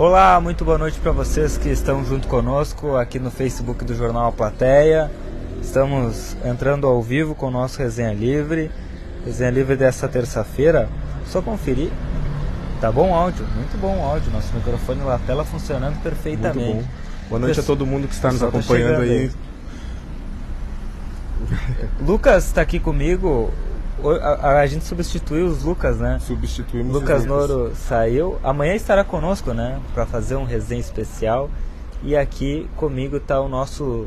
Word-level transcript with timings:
Olá, 0.00 0.40
muito 0.40 0.64
boa 0.64 0.78
noite 0.78 0.98
para 0.98 1.12
vocês 1.12 1.58
que 1.58 1.68
estão 1.68 2.02
junto 2.06 2.26
conosco 2.26 2.96
aqui 2.96 3.18
no 3.18 3.30
Facebook 3.30 3.84
do 3.84 3.94
Jornal 3.94 4.28
A 4.28 4.32
Plateia. 4.32 5.10
Estamos 5.60 6.34
entrando 6.42 6.86
ao 6.86 7.02
vivo 7.02 7.34
com 7.34 7.48
o 7.48 7.50
nosso 7.50 7.78
Resenha 7.78 8.14
Livre. 8.14 8.70
Resenha 9.26 9.50
Livre 9.50 9.76
dessa 9.76 10.08
terça-feira. 10.08 10.88
Só 11.26 11.42
conferir. 11.42 11.90
Tá 12.80 12.90
bom 12.90 13.10
o 13.10 13.14
áudio? 13.14 13.44
Muito 13.54 13.78
bom 13.78 13.94
o 13.98 14.02
áudio. 14.02 14.32
Nosso 14.32 14.54
microfone 14.54 15.02
lapela 15.02 15.44
funcionando 15.44 16.02
perfeitamente. 16.02 16.76
Muito 16.76 16.82
bom. 16.86 16.88
Boa 17.28 17.38
noite 17.38 17.60
a 17.60 17.62
todo 17.62 17.84
mundo 17.84 18.08
que 18.08 18.14
está 18.14 18.32
nos 18.32 18.40
tá 18.40 18.46
acompanhando 18.46 18.96
tá 18.96 19.02
aí. 19.02 19.30
Lucas 22.00 22.46
está 22.46 22.62
aqui 22.62 22.80
comigo. 22.80 23.52
A, 24.20 24.60
a, 24.60 24.66
gente 24.66 24.84
substituiu 24.84 25.46
os 25.46 25.62
Lucas, 25.62 25.98
né? 25.98 26.18
Substituímos 26.20 26.92
Lucas 26.92 27.24
Noro 27.24 27.72
saiu. 27.74 28.38
Amanhã 28.42 28.74
estará 28.74 29.04
conosco, 29.04 29.52
né? 29.52 29.80
Para 29.94 30.06
fazer 30.06 30.36
um 30.36 30.44
resenha 30.44 30.80
especial. 30.80 31.50
E 32.02 32.16
aqui 32.16 32.68
comigo 32.76 33.18
está 33.18 33.40
o 33.40 33.48
nosso 33.48 34.06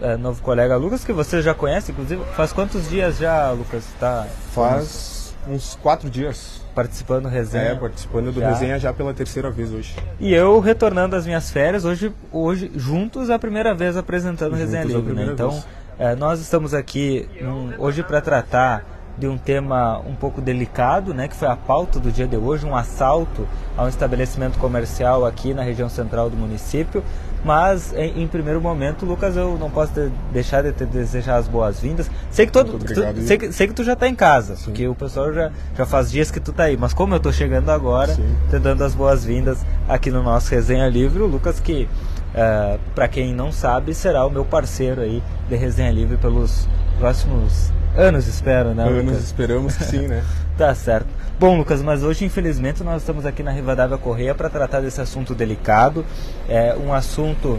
é, 0.00 0.16
novo 0.16 0.42
colega 0.42 0.76
Lucas, 0.76 1.04
que 1.04 1.12
você 1.12 1.40
já 1.42 1.54
conhece, 1.54 1.92
inclusive. 1.92 2.22
Faz 2.34 2.52
quantos 2.52 2.88
dias 2.88 3.18
já, 3.18 3.50
Lucas? 3.50 3.84
Tá 3.98 4.26
Faz 4.52 5.34
uns 5.48 5.76
quatro 5.76 6.10
dias. 6.10 6.62
Participando 6.74 7.24
do 7.24 7.28
resenha. 7.28 7.70
É, 7.70 7.74
participando 7.74 8.32
do 8.32 8.40
já. 8.40 8.50
resenha 8.50 8.78
já 8.78 8.92
pela 8.92 9.12
terceira 9.12 9.50
vez 9.50 9.72
hoje. 9.72 9.96
E 10.20 10.32
eu 10.32 10.60
retornando 10.60 11.16
às 11.16 11.26
minhas 11.26 11.50
férias, 11.50 11.84
hoje, 11.84 12.12
hoje 12.30 12.70
juntos 12.76 13.30
a 13.30 13.38
primeira 13.38 13.74
vez 13.74 13.96
apresentando 13.96 14.52
o 14.52 14.56
Resenha 14.56 14.84
Livre, 14.84 15.12
né? 15.12 15.30
Então, 15.32 15.62
é, 15.98 16.14
nós 16.14 16.38
estamos 16.40 16.74
aqui 16.74 17.28
um, 17.42 17.82
hoje 17.82 18.04
para 18.04 18.20
tratar 18.20 18.97
de 19.18 19.26
um 19.26 19.36
tema 19.36 19.98
um 20.06 20.14
pouco 20.14 20.40
delicado, 20.40 21.12
né, 21.12 21.26
que 21.26 21.34
foi 21.34 21.48
a 21.48 21.56
pauta 21.56 21.98
do 21.98 22.10
dia 22.10 22.26
de 22.26 22.36
hoje, 22.36 22.64
um 22.64 22.76
assalto 22.76 23.46
a 23.76 23.84
um 23.84 23.88
estabelecimento 23.88 24.58
comercial 24.58 25.26
aqui 25.26 25.52
na 25.52 25.62
região 25.62 25.88
central 25.88 26.30
do 26.30 26.36
município. 26.36 27.02
Mas, 27.44 27.92
em, 27.94 28.22
em 28.22 28.26
primeiro 28.26 28.60
momento, 28.60 29.06
Lucas, 29.06 29.36
eu 29.36 29.56
não 29.58 29.70
posso 29.70 29.92
de, 29.92 30.10
deixar 30.32 30.62
de 30.62 30.72
te 30.72 30.84
desejar 30.84 31.36
as 31.36 31.46
boas-vindas. 31.46 32.10
Sei 32.30 32.46
que 32.46 32.52
todo, 32.52 32.78
tu, 32.78 32.94
sei, 33.22 33.38
que, 33.38 33.52
sei 33.52 33.68
que 33.68 33.74
tu 33.74 33.84
já 33.84 33.92
está 33.92 34.08
em 34.08 34.14
casa, 34.14 34.56
Sim. 34.56 34.64
porque 34.64 34.88
o 34.88 34.94
pessoal 34.94 35.32
já, 35.32 35.52
já 35.76 35.86
faz 35.86 36.10
dias 36.10 36.30
que 36.30 36.40
tu 36.40 36.50
está 36.50 36.64
aí. 36.64 36.76
Mas 36.76 36.92
como 36.92 37.14
eu 37.14 37.18
estou 37.18 37.32
chegando 37.32 37.70
agora, 37.70 38.16
te 38.50 38.58
dando 38.58 38.82
as 38.82 38.94
boas-vindas 38.94 39.64
aqui 39.88 40.10
no 40.10 40.22
nosso 40.22 40.50
Resenha 40.50 40.88
Livre, 40.88 41.22
o 41.22 41.26
Lucas 41.26 41.60
que, 41.60 41.84
uh, 41.84 41.88
é, 42.34 42.78
para 42.94 43.06
quem 43.06 43.32
não 43.32 43.52
sabe, 43.52 43.94
será 43.94 44.26
o 44.26 44.30
meu 44.30 44.44
parceiro 44.44 45.00
aí 45.00 45.22
de 45.48 45.54
Resenha 45.54 45.92
Livre 45.92 46.16
pelos 46.16 46.68
próximos 46.98 47.72
Anos 47.98 48.28
espero, 48.28 48.74
né? 48.74 48.84
Anos 48.84 49.06
Lucas? 49.06 49.24
esperamos 49.24 49.76
que 49.76 49.82
sim, 49.82 50.06
né? 50.06 50.22
tá 50.56 50.72
certo. 50.72 51.08
Bom, 51.36 51.58
Lucas, 51.58 51.82
mas 51.82 52.04
hoje, 52.04 52.24
infelizmente, 52.24 52.84
nós 52.84 53.02
estamos 53.02 53.26
aqui 53.26 53.42
na 53.42 53.50
Rivadavia 53.50 53.98
Correia 53.98 54.36
para 54.36 54.48
tratar 54.48 54.80
desse 54.80 55.00
assunto 55.00 55.34
delicado. 55.34 56.06
É 56.48 56.76
um 56.76 56.94
assunto 56.94 57.58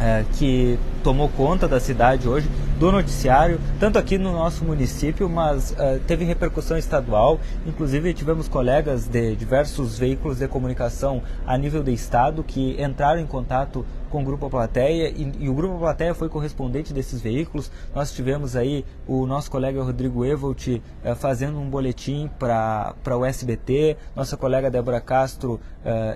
é, 0.00 0.24
que 0.34 0.78
tomou 1.02 1.28
conta 1.28 1.68
da 1.68 1.80
cidade 1.80 2.28
hoje, 2.28 2.48
do 2.78 2.92
noticiário, 2.92 3.58
tanto 3.80 3.98
aqui 3.98 4.18
no 4.18 4.32
nosso 4.32 4.64
município, 4.64 5.28
mas 5.28 5.70
uh, 5.70 5.98
teve 6.06 6.24
repercussão 6.24 6.76
estadual. 6.76 7.40
Inclusive, 7.66 8.12
tivemos 8.12 8.48
colegas 8.48 9.06
de 9.06 9.34
diversos 9.34 9.98
veículos 9.98 10.38
de 10.38 10.48
comunicação 10.48 11.22
a 11.46 11.56
nível 11.56 11.82
do 11.82 11.90
estado 11.90 12.44
que 12.44 12.76
entraram 12.82 13.20
em 13.20 13.26
contato 13.26 13.84
com 14.10 14.22
o 14.22 14.24
Grupo 14.24 14.48
Plateia 14.48 15.08
e, 15.08 15.32
e, 15.40 15.48
o 15.48 15.54
Grupo 15.54 15.78
Plateia 15.78 16.14
foi 16.14 16.28
correspondente 16.28 16.92
desses 16.92 17.20
veículos. 17.20 17.70
Nós 17.94 18.12
tivemos 18.12 18.56
aí 18.56 18.84
o 19.06 19.26
nosso 19.26 19.50
colega 19.50 19.82
Rodrigo 19.82 20.24
Evolt 20.24 20.68
uh, 20.68 20.80
fazendo 21.16 21.58
um 21.58 21.68
boletim 21.68 22.30
para 22.38 22.94
o 23.16 23.24
SBT, 23.24 23.96
nossa 24.14 24.36
colega 24.36 24.70
Débora 24.70 25.00
Castro 25.00 25.54
uh, 25.54 25.60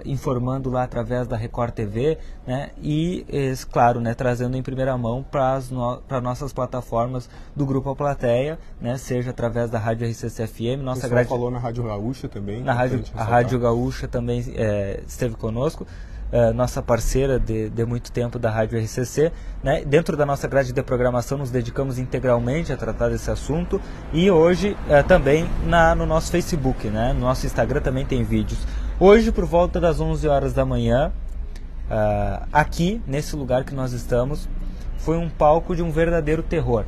informando 0.04 0.70
lá 0.70 0.82
através 0.82 1.26
da 1.26 1.36
Record 1.36 1.72
TV, 1.72 2.18
né? 2.46 2.70
e, 2.82 3.24
claro, 3.70 4.00
né, 4.00 4.14
trazendo 4.14 4.56
em 4.56 4.62
primeira 4.62 4.96
mão 4.96 5.22
para 5.22 5.60
no, 5.70 6.02
nossas 6.22 6.52
plataformas 6.52 7.28
do 7.54 7.64
Grupo 7.64 7.90
A 7.90 7.96
Plateia, 7.96 8.58
né, 8.80 8.96
seja 8.96 9.30
através 9.30 9.70
da 9.70 9.78
Rádio 9.78 10.08
RCC-FM, 10.08 10.82
nossa 10.82 11.08
grade... 11.08 11.28
falou 11.28 11.50
na 11.50 11.58
Rádio 11.58 11.84
Gaúcha 11.84 12.28
também. 12.28 12.62
Na 12.62 12.72
Rádio, 12.72 13.02
a 13.14 13.24
Rádio 13.24 13.58
Gaúcha 13.58 14.08
também 14.08 14.44
é, 14.56 15.00
esteve 15.06 15.34
conosco. 15.36 15.86
Uh, 16.32 16.54
nossa 16.54 16.80
parceira 16.80 17.40
de, 17.40 17.68
de 17.70 17.84
muito 17.84 18.12
tempo 18.12 18.38
da 18.38 18.48
Rádio 18.48 18.78
RCC. 18.78 19.32
Né? 19.64 19.84
Dentro 19.84 20.16
da 20.16 20.24
nossa 20.24 20.46
grade 20.46 20.72
de 20.72 20.80
programação, 20.80 21.36
nos 21.36 21.50
dedicamos 21.50 21.98
integralmente 21.98 22.72
a 22.72 22.76
tratar 22.76 23.08
desse 23.08 23.28
assunto 23.32 23.80
e 24.12 24.30
hoje 24.30 24.76
uh, 24.86 25.02
também 25.08 25.50
na, 25.66 25.92
no 25.92 26.06
nosso 26.06 26.30
Facebook, 26.30 26.86
né? 26.86 27.12
no 27.12 27.22
nosso 27.22 27.46
Instagram 27.46 27.80
também 27.80 28.06
tem 28.06 28.22
vídeos. 28.22 28.64
Hoje, 29.00 29.32
por 29.32 29.44
volta 29.44 29.80
das 29.80 29.98
11 29.98 30.28
horas 30.28 30.52
da 30.52 30.64
manhã, 30.64 31.10
uh, 31.90 32.46
aqui, 32.52 33.02
nesse 33.06 33.34
lugar 33.36 33.64
que 33.64 33.74
nós 33.74 33.92
estamos, 33.92 34.48
foi 34.98 35.16
um 35.16 35.28
palco 35.28 35.74
de 35.74 35.82
um 35.82 35.90
verdadeiro 35.90 36.42
terror. 36.42 36.84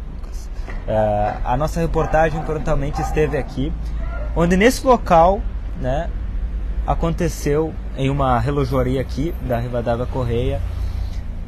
Uh, 0.86 1.40
a 1.44 1.56
nossa 1.56 1.80
reportagem 1.80 2.40
prontamente 2.42 3.00
esteve 3.00 3.36
aqui, 3.36 3.72
onde 4.36 4.56
nesse 4.56 4.86
local, 4.86 5.40
né, 5.80 6.08
aconteceu 6.86 7.74
em 7.96 8.08
uma 8.08 8.38
relojoaria 8.38 9.00
aqui 9.00 9.34
da 9.46 9.58
Rivadavia 9.58 10.06
Correia 10.06 10.60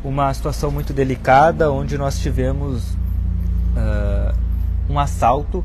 uma 0.05 0.33
situação 0.35 0.71
muito 0.71 0.93
delicada, 0.93 1.73
onde 1.73 1.97
nós 1.97 2.19
tivemos 2.19 2.91
uh, 3.75 4.37
um 4.89 4.99
assalto 4.99 5.65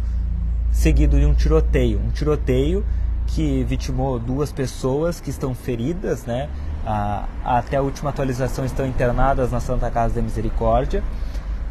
seguido 0.72 1.20
de 1.20 1.26
um 1.26 1.34
tiroteio, 1.34 2.00
um 2.00 2.10
tiroteio 2.10 2.86
que 3.28 3.64
vitimou 3.66 4.18
duas 4.18 4.52
pessoas 4.52 5.20
que 5.20 5.30
estão 5.30 5.54
feridas, 5.54 6.26
né? 6.26 6.50
Até 7.44 7.78
a 7.78 7.82
última 7.82 8.10
atualização 8.10 8.66
estão 8.66 8.86
internadas 8.86 9.52
na 9.52 9.60
Santa 9.60 9.92
Casa 9.92 10.16
da 10.16 10.22
Misericórdia, 10.22 11.04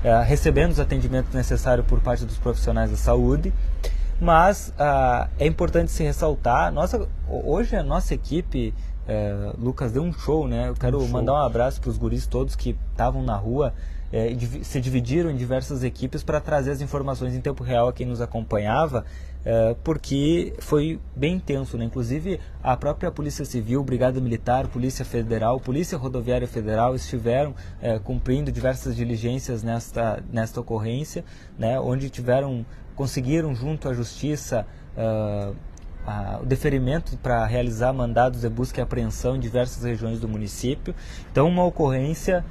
ah, 0.05 0.23
recebendo 0.23 0.73
os 0.73 0.81
atendimentos 0.81 1.35
necessários 1.35 1.87
por 1.87 2.01
parte 2.01 2.25
dos 2.25 2.39
profissionais 2.39 2.91
da 2.91 2.97
saúde. 2.97 3.53
Mas 4.21 4.73
ah, 4.79 5.29
é 5.39 5.47
importante 5.47 5.91
se 5.91 6.03
ressaltar, 6.03 6.73
nossa, 6.73 7.09
hoje 7.29 7.77
a 7.77 7.83
nossa 7.83 8.15
equipe, 8.15 8.75
eh, 9.07 9.53
Lucas, 9.57 9.93
deu 9.93 10.03
um 10.03 10.13
show, 10.13 10.47
né? 10.47 10.69
Eu 10.69 10.75
quero 10.75 11.01
um 11.01 11.09
mandar 11.09 11.33
um 11.35 11.37
abraço 11.47 11.81
para 11.81 11.91
os 11.91 11.97
guris 11.97 12.27
todos 12.27 12.57
que 12.57 12.77
estavam 12.91 13.23
na 13.23 13.37
rua, 13.37 13.73
eh, 14.13 14.37
se 14.63 14.81
dividiram 14.81 15.31
em 15.31 15.37
diversas 15.37 15.85
equipes 15.85 16.23
para 16.25 16.41
trazer 16.41 16.73
as 16.73 16.81
informações 16.81 17.35
em 17.35 17.41
tempo 17.41 17.63
real 17.63 17.89
a 17.89 17.93
quem 17.93 18.07
nos 18.07 18.21
acompanhava 18.21 19.05
é, 19.51 19.75
porque 19.83 20.53
foi 20.59 21.01
bem 21.17 21.37
intenso, 21.37 21.79
né? 21.79 21.85
Inclusive 21.87 22.39
a 22.63 22.77
própria 22.77 23.11
Polícia 23.11 23.47
Civil, 23.47 23.83
Brigada 23.83 24.21
Militar, 24.21 24.69
Polícia 24.69 25.07
Federal, 25.07 25.59
Polícia 25.59 25.97
Rodoviária 25.97 26.47
Federal 26.47 26.95
estiveram 26.95 27.55
é, 27.81 27.99
cumprindo 27.99 28.53
diversas 28.53 28.95
diligências 28.95 29.63
nesta, 29.63 30.23
nesta 30.31 30.61
ocorrência, 30.61 31.25
né? 31.59 31.81
Onde 31.81 32.11
tiveram, 32.11 32.67
conseguiram 32.95 33.55
junto 33.55 33.89
à 33.89 33.95
Justiça 33.95 34.67
uh, 34.95 35.57
o 36.43 36.45
deferimento 36.45 37.17
para 37.17 37.47
realizar 37.47 37.91
mandados 37.95 38.43
de 38.43 38.49
busca 38.51 38.81
e 38.81 38.83
apreensão 38.83 39.35
em 39.35 39.41
diversas 39.41 39.83
regiões 39.83 40.21
do 40.21 40.29
município. 40.29 40.95
Então 41.33 41.49
uma 41.49 41.65
ocorrência 41.65 42.45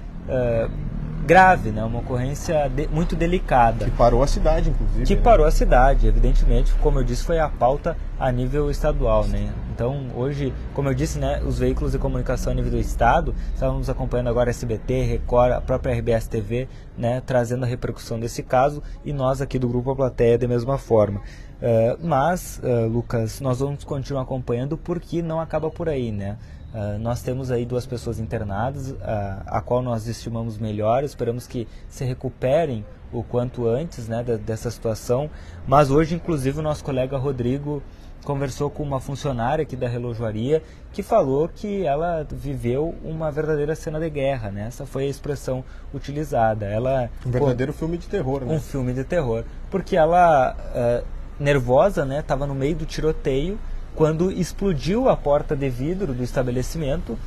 grave, 1.28 1.72
né? 1.72 1.84
uma 1.84 2.00
ocorrência 2.00 2.70
de, 2.70 2.88
muito 2.88 3.14
delicada. 3.14 3.84
Que 3.84 3.92
parou 3.92 4.24
a 4.24 4.28
cidade, 4.28 4.70
inclusive. 4.70 5.06
Que 5.06 5.16
né? 5.16 5.22
parou 5.22 5.46
a 5.46 5.52
cidade, 5.52 6.08
evidentemente, 6.08 6.74
como 6.82 7.00
eu 7.00 7.04
disse, 7.04 7.26
foi 7.26 7.38
a 7.38 7.50
pauta 7.50 7.98
a 8.18 8.32
nível 8.32 8.72
estadual. 8.72 9.28
Né? 9.28 9.52
Então, 9.76 10.08
hoje, 10.16 10.54
como 10.74 10.88
eu 10.88 10.94
disse, 10.94 11.20
né, 11.20 11.42
os 11.46 11.60
veículos 11.60 11.92
de 11.92 12.00
comunicação 12.00 12.54
a 12.54 12.56
nível 12.56 12.72
do 12.72 12.80
estado, 12.80 13.36
estávamos 13.54 13.90
acompanhando 13.90 14.30
agora 14.30 14.50
a 14.50 14.52
SBT, 14.52 15.04
Record, 15.04 15.52
a 15.52 15.60
própria 15.60 15.94
RBS 15.94 16.28
TV, 16.28 16.70
né, 16.98 17.22
trazendo 17.26 17.66
a 17.66 17.68
repercussão 17.68 18.18
desse 18.18 18.42
caso, 18.42 18.82
e 19.04 19.12
nós 19.12 19.42
aqui 19.42 19.60
do 19.60 19.68
Grupo 19.68 19.92
A 19.92 19.96
Plateia 19.98 20.38
da 20.38 20.48
mesma 20.48 20.78
forma. 20.78 21.20
Uh, 21.20 22.08
mas, 22.08 22.62
uh, 22.64 22.88
Lucas, 22.88 23.42
nós 23.42 23.60
vamos 23.60 23.84
continuar 23.84 24.22
acompanhando 24.22 24.78
porque 24.78 25.22
não 25.22 25.42
acaba 25.42 25.70
por 25.70 25.90
aí, 25.90 26.12
né? 26.12 26.38
Uh, 26.74 27.00
nós 27.00 27.22
temos 27.22 27.50
aí 27.50 27.66
duas 27.66 27.86
pessoas 27.86 28.20
internadas, 28.20 28.92
uh, 28.92 28.98
a 29.46 29.62
qual 29.62 29.82
nós 29.82 30.06
estimamos 30.08 30.58
melhor, 30.58 31.04
esperamos 31.04 31.48
que 31.48 31.68
se 31.88 32.04
recuperem 32.04 32.86
o 33.12 33.24
quanto 33.24 33.68
antes 33.68 34.08
né, 34.08 34.24
dessa 34.24 34.70
situação. 34.70 35.30
Mas 35.66 35.90
hoje, 35.90 36.16
inclusive, 36.16 36.60
o 36.60 36.62
nosso 36.62 36.84
colega 36.84 37.18
Rodrigo 37.18 37.82
conversou 38.24 38.70
com 38.70 38.84
uma 38.84 39.00
funcionária 39.00 39.64
aqui 39.64 39.78
da 39.78 39.88
relojoaria 39.88 40.62
que 40.92 41.02
falou 41.02 41.48
que 41.48 41.86
ela 41.86 42.28
viveu 42.30 42.94
uma 43.02 43.32
verdadeira 43.32 43.74
cena 43.74 44.00
de 44.00 44.10
guerra, 44.10 44.52
né? 44.52 44.68
Essa 44.68 44.86
foi 44.86 45.06
a 45.06 45.08
expressão 45.08 45.64
utilizada. 45.94 46.66
Ela 46.66 47.10
um 47.26 47.32
verdadeiro 47.32 47.72
pô, 47.72 47.80
filme 47.80 47.98
de 47.98 48.08
terror, 48.08 48.42
né? 48.44 48.56
Um 48.56 48.60
filme 48.60 48.94
de 48.94 49.06
terror, 49.06 49.46
porque 49.72 49.96
ela 49.96 50.58
uh, 50.76 51.08
nervosa, 51.40 52.04
né? 52.04 52.20
Estava 52.20 52.46
no 52.46 52.54
meio 52.54 52.76
do 52.76 52.86
tiroteio 52.86 53.58
quando 53.98 54.32
explodiu 54.32 55.10
a 55.10 55.18
porta 55.18 55.56
de 55.56 55.68
vidro 55.72 56.14
do 56.14 56.24
estabelecimento 56.24 57.14
uh, 57.14 57.20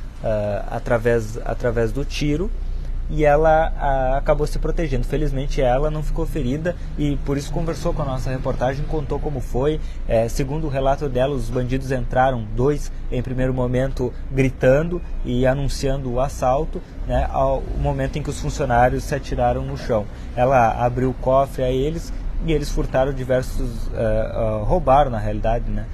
através, 0.71 1.37
através 1.43 1.91
do 1.91 2.05
tiro, 2.05 2.49
e 3.09 3.25
ela 3.25 3.73
a, 3.77 4.17
acabou 4.17 4.47
se 4.47 4.57
protegendo. 4.57 5.05
Felizmente 5.05 5.61
ela 5.61 5.91
não 5.91 6.01
ficou 6.01 6.25
ferida 6.25 6.73
e 6.97 7.17
por 7.25 7.35
isso 7.37 7.51
conversou 7.51 7.93
com 7.93 8.01
a 8.03 8.05
nossa 8.05 8.29
reportagem, 8.29 8.85
contou 8.85 9.19
como 9.19 9.41
foi. 9.41 9.81
É, 10.07 10.29
segundo 10.29 10.65
o 10.65 10.69
relato 10.69 11.09
dela, 11.09 11.35
os 11.35 11.49
bandidos 11.49 11.91
entraram, 11.91 12.45
dois 12.55 12.89
em 13.11 13.21
primeiro 13.21 13.53
momento 13.53 14.13
gritando 14.31 15.01
e 15.25 15.45
anunciando 15.45 16.09
o 16.09 16.21
assalto, 16.21 16.81
né, 17.05 17.27
ao 17.33 17.61
momento 17.81 18.17
em 18.17 18.23
que 18.23 18.29
os 18.29 18.39
funcionários 18.39 19.03
se 19.03 19.13
atiraram 19.13 19.65
no 19.65 19.77
chão. 19.77 20.05
Ela 20.37 20.71
abriu 20.85 21.09
o 21.09 21.13
cofre 21.15 21.63
a 21.63 21.69
eles 21.69 22.13
e 22.45 22.53
eles 22.53 22.69
furtaram 22.69 23.11
diversos, 23.11 23.87
uh, 23.87 24.61
uh, 24.61 24.63
roubaram 24.63 25.11
na 25.11 25.19
realidade, 25.19 25.69
né, 25.69 25.85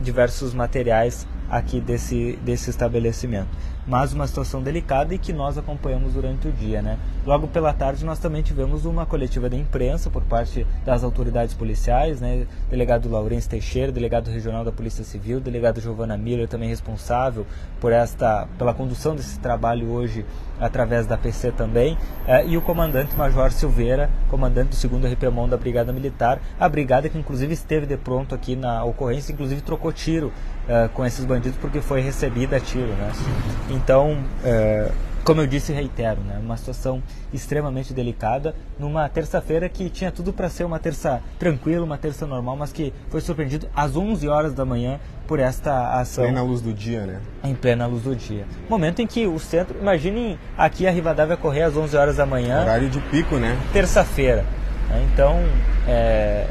diversos 0.00 0.54
materiais 0.54 1.26
aqui 1.50 1.80
desse, 1.80 2.38
desse 2.44 2.70
estabelecimento 2.70 3.48
mas 3.88 4.12
uma 4.12 4.26
situação 4.26 4.62
delicada 4.62 5.14
e 5.14 5.18
que 5.18 5.32
nós 5.32 5.56
acompanhamos 5.56 6.12
durante 6.12 6.46
o 6.46 6.52
dia. 6.52 6.82
Né? 6.82 6.98
Logo 7.26 7.48
pela 7.48 7.72
tarde 7.72 8.04
nós 8.04 8.18
também 8.18 8.42
tivemos 8.42 8.84
uma 8.84 9.06
coletiva 9.06 9.48
de 9.48 9.56
imprensa 9.56 10.10
por 10.10 10.22
parte 10.22 10.66
das 10.84 11.02
autoridades 11.02 11.54
policiais, 11.54 12.20
né? 12.20 12.46
delegado 12.68 13.08
Laurence 13.08 13.48
Teixeira, 13.48 13.90
delegado 13.90 14.28
regional 14.30 14.62
da 14.62 14.70
Polícia 14.70 15.02
Civil, 15.02 15.40
delegado 15.40 15.80
Giovana 15.80 16.18
Miller, 16.18 16.46
também 16.46 16.68
responsável 16.68 17.46
por 17.80 17.90
esta, 17.90 18.46
pela 18.58 18.74
condução 18.74 19.16
desse 19.16 19.40
trabalho 19.40 19.88
hoje 19.90 20.24
através 20.60 21.06
da 21.06 21.16
PC 21.16 21.52
também, 21.52 21.96
eh, 22.26 22.44
e 22.46 22.56
o 22.56 22.62
comandante 22.62 23.16
Major 23.16 23.52
Silveira, 23.52 24.10
comandante 24.28 24.76
do 24.76 24.98
2 24.98 25.12
RPMON 25.12 25.48
da 25.48 25.56
Brigada 25.56 25.92
Militar, 25.92 26.40
a 26.58 26.68
brigada 26.68 27.08
que 27.08 27.16
inclusive 27.16 27.54
esteve 27.54 27.86
de 27.86 27.96
pronto 27.96 28.34
aqui 28.34 28.56
na 28.56 28.84
ocorrência, 28.84 29.32
inclusive 29.32 29.60
trocou 29.60 29.92
tiro 29.92 30.32
eh, 30.68 30.88
com 30.92 31.06
esses 31.06 31.24
bandidos 31.24 31.58
porque 31.58 31.80
foi 31.80 32.00
recebida 32.00 32.56
a 32.56 32.60
tiro. 32.60 32.88
Né? 32.88 33.10
Então, 33.70 34.18
é, 34.44 34.90
como 35.24 35.40
eu 35.40 35.46
disse 35.46 35.72
e 35.72 35.74
reitero, 35.74 36.20
né, 36.20 36.38
uma 36.42 36.56
situação 36.56 37.02
extremamente 37.32 37.92
delicada 37.92 38.54
numa 38.78 39.08
terça-feira 39.08 39.68
que 39.68 39.90
tinha 39.90 40.10
tudo 40.10 40.32
para 40.32 40.48
ser 40.48 40.64
uma 40.64 40.78
terça 40.78 41.22
tranquila, 41.38 41.84
uma 41.84 41.98
terça 41.98 42.26
normal, 42.26 42.56
mas 42.56 42.72
que 42.72 42.92
foi 43.10 43.20
surpreendido 43.20 43.68
às 43.74 43.96
11 43.96 44.28
horas 44.28 44.54
da 44.54 44.64
manhã 44.64 45.00
por 45.26 45.38
esta 45.38 45.98
ação. 45.98 46.24
Em 46.24 46.28
plena 46.28 46.42
luz 46.42 46.60
do 46.60 46.72
dia, 46.72 47.06
né? 47.06 47.20
Em 47.44 47.54
plena 47.54 47.86
luz 47.86 48.02
do 48.02 48.16
dia. 48.16 48.46
Momento 48.68 49.02
em 49.02 49.06
que 49.06 49.26
o 49.26 49.38
centro, 49.38 49.78
imaginem 49.78 50.38
aqui 50.56 50.86
a 50.86 50.90
Rivadavia 50.90 51.36
correr 51.36 51.62
às 51.62 51.76
11 51.76 51.96
horas 51.96 52.16
da 52.16 52.24
manhã. 52.26 52.62
Horário 52.62 52.88
de 52.88 53.00
pico, 53.00 53.36
né? 53.36 53.58
Terça-feira. 53.72 54.44
Então, 55.12 55.44
é, 55.86 56.46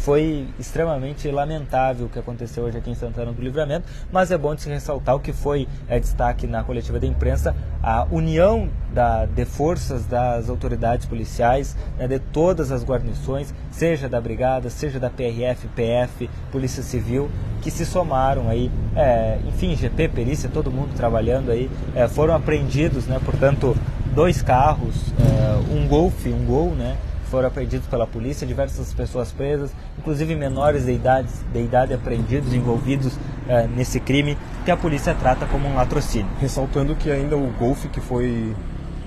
foi 0.00 0.48
extremamente 0.58 1.30
lamentável 1.30 2.06
o 2.06 2.08
que 2.08 2.18
aconteceu 2.18 2.64
hoje 2.64 2.78
aqui 2.78 2.90
em 2.90 2.94
Santana 2.94 3.32
do 3.32 3.42
Livramento, 3.42 3.86
mas 4.10 4.30
é 4.30 4.38
bom 4.38 4.54
de 4.54 4.62
se 4.62 4.68
ressaltar 4.70 5.14
o 5.14 5.20
que 5.20 5.32
foi 5.32 5.68
é, 5.88 6.00
destaque 6.00 6.46
na 6.46 6.64
coletiva 6.64 6.98
da 6.98 7.06
imprensa, 7.06 7.54
a 7.82 8.06
união 8.10 8.68
da, 8.94 9.26
de 9.26 9.44
forças 9.44 10.06
das 10.06 10.48
autoridades 10.48 11.06
policiais, 11.06 11.76
né, 11.98 12.08
de 12.08 12.18
todas 12.18 12.72
as 12.72 12.82
guarnições, 12.82 13.52
seja 13.70 14.08
da 14.08 14.20
Brigada, 14.20 14.70
seja 14.70 14.98
da 14.98 15.10
PRF, 15.10 15.68
PF, 15.68 16.30
Polícia 16.50 16.82
Civil, 16.82 17.30
que 17.60 17.70
se 17.70 17.84
somaram 17.84 18.48
aí, 18.48 18.70
é, 18.96 19.38
enfim, 19.46 19.76
GP, 19.76 20.08
perícia, 20.08 20.48
todo 20.48 20.70
mundo 20.70 20.94
trabalhando 20.96 21.50
aí, 21.50 21.70
é, 21.94 22.08
foram 22.08 22.34
apreendidos, 22.34 23.06
né, 23.06 23.20
portanto, 23.22 23.76
dois 24.14 24.40
carros, 24.40 24.94
é, 25.20 25.74
um 25.74 25.86
Golf, 25.86 26.26
um 26.26 26.46
Gol, 26.46 26.70
né, 26.70 26.96
foram 27.30 27.48
apreendidos 27.48 27.86
pela 27.86 28.06
polícia, 28.06 28.46
diversas 28.46 28.92
pessoas 28.92 29.30
presas, 29.30 29.70
inclusive 29.98 30.34
menores 30.34 30.84
de 30.84 30.92
idade, 30.92 31.28
de 31.52 31.60
idade 31.60 31.94
apreendidos, 31.94 32.52
envolvidos 32.52 33.14
uh, 33.14 33.68
nesse 33.74 34.00
crime, 34.00 34.36
que 34.64 34.70
a 34.70 34.76
polícia 34.76 35.14
trata 35.14 35.46
como 35.46 35.68
um 35.68 35.74
latrocínio. 35.74 36.28
Ressaltando 36.40 36.94
que 36.96 37.10
ainda 37.10 37.36
o 37.36 37.46
Golf 37.58 37.86
que 37.86 38.00
foi 38.00 38.54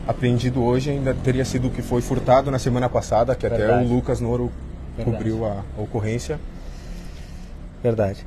apreendido 0.08 0.64
hoje 0.64 0.90
ainda 0.92 1.14
teria 1.14 1.46
sido 1.46 1.68
o 1.68 1.72
que 1.72 1.82
foi 1.82 2.02
furtado 2.02 2.50
na 2.50 2.60
semana 2.60 2.90
passada, 2.90 3.36
que 3.36 3.48
Verdade. 3.48 3.72
até 3.72 3.84
o 3.84 3.88
Lucas 3.88 4.20
Noro 4.22 4.52
Verdade. 4.96 5.18
cobriu 5.18 5.46
a, 5.46 5.64
a 5.78 5.82
ocorrência. 5.82 6.40
Verdade. 7.82 8.26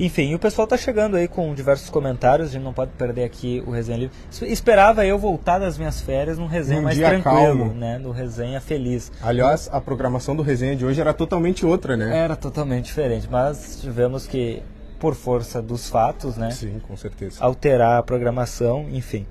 Enfim, 0.00 0.34
o 0.34 0.38
pessoal 0.38 0.64
está 0.64 0.78
chegando 0.78 1.14
aí 1.16 1.28
com 1.28 1.54
diversos 1.54 1.90
comentários, 1.90 2.48
a 2.48 2.52
gente 2.52 2.62
não 2.62 2.72
pode 2.72 2.90
perder 2.92 3.24
aqui 3.24 3.62
o 3.66 3.70
resenha 3.70 3.98
livre. 3.98 4.16
Esperava 4.42 5.04
eu 5.04 5.18
voltar 5.18 5.58
das 5.58 5.76
minhas 5.76 6.00
férias 6.00 6.38
num 6.38 6.46
resenha 6.46 6.80
um 6.80 6.84
mais 6.84 6.96
tranquilo, 6.96 7.22
calmo. 7.22 7.74
né? 7.74 7.98
No 7.98 8.10
resenha 8.10 8.62
feliz. 8.62 9.12
Aliás, 9.22 9.68
a 9.70 9.78
programação 9.78 10.34
do 10.34 10.42
resenha 10.42 10.74
de 10.74 10.86
hoje 10.86 11.02
era 11.02 11.12
totalmente 11.12 11.66
outra, 11.66 11.98
né? 11.98 12.16
Era 12.16 12.34
totalmente 12.34 12.86
diferente, 12.86 13.28
mas 13.30 13.78
tivemos 13.82 14.26
que, 14.26 14.62
por 14.98 15.14
força 15.14 15.60
dos 15.60 15.90
fatos, 15.90 16.36
né? 16.38 16.50
Sim, 16.50 16.80
com 16.80 16.96
certeza. 16.96 17.36
Alterar 17.44 17.98
a 17.98 18.02
programação, 18.02 18.86
enfim. 18.90 19.26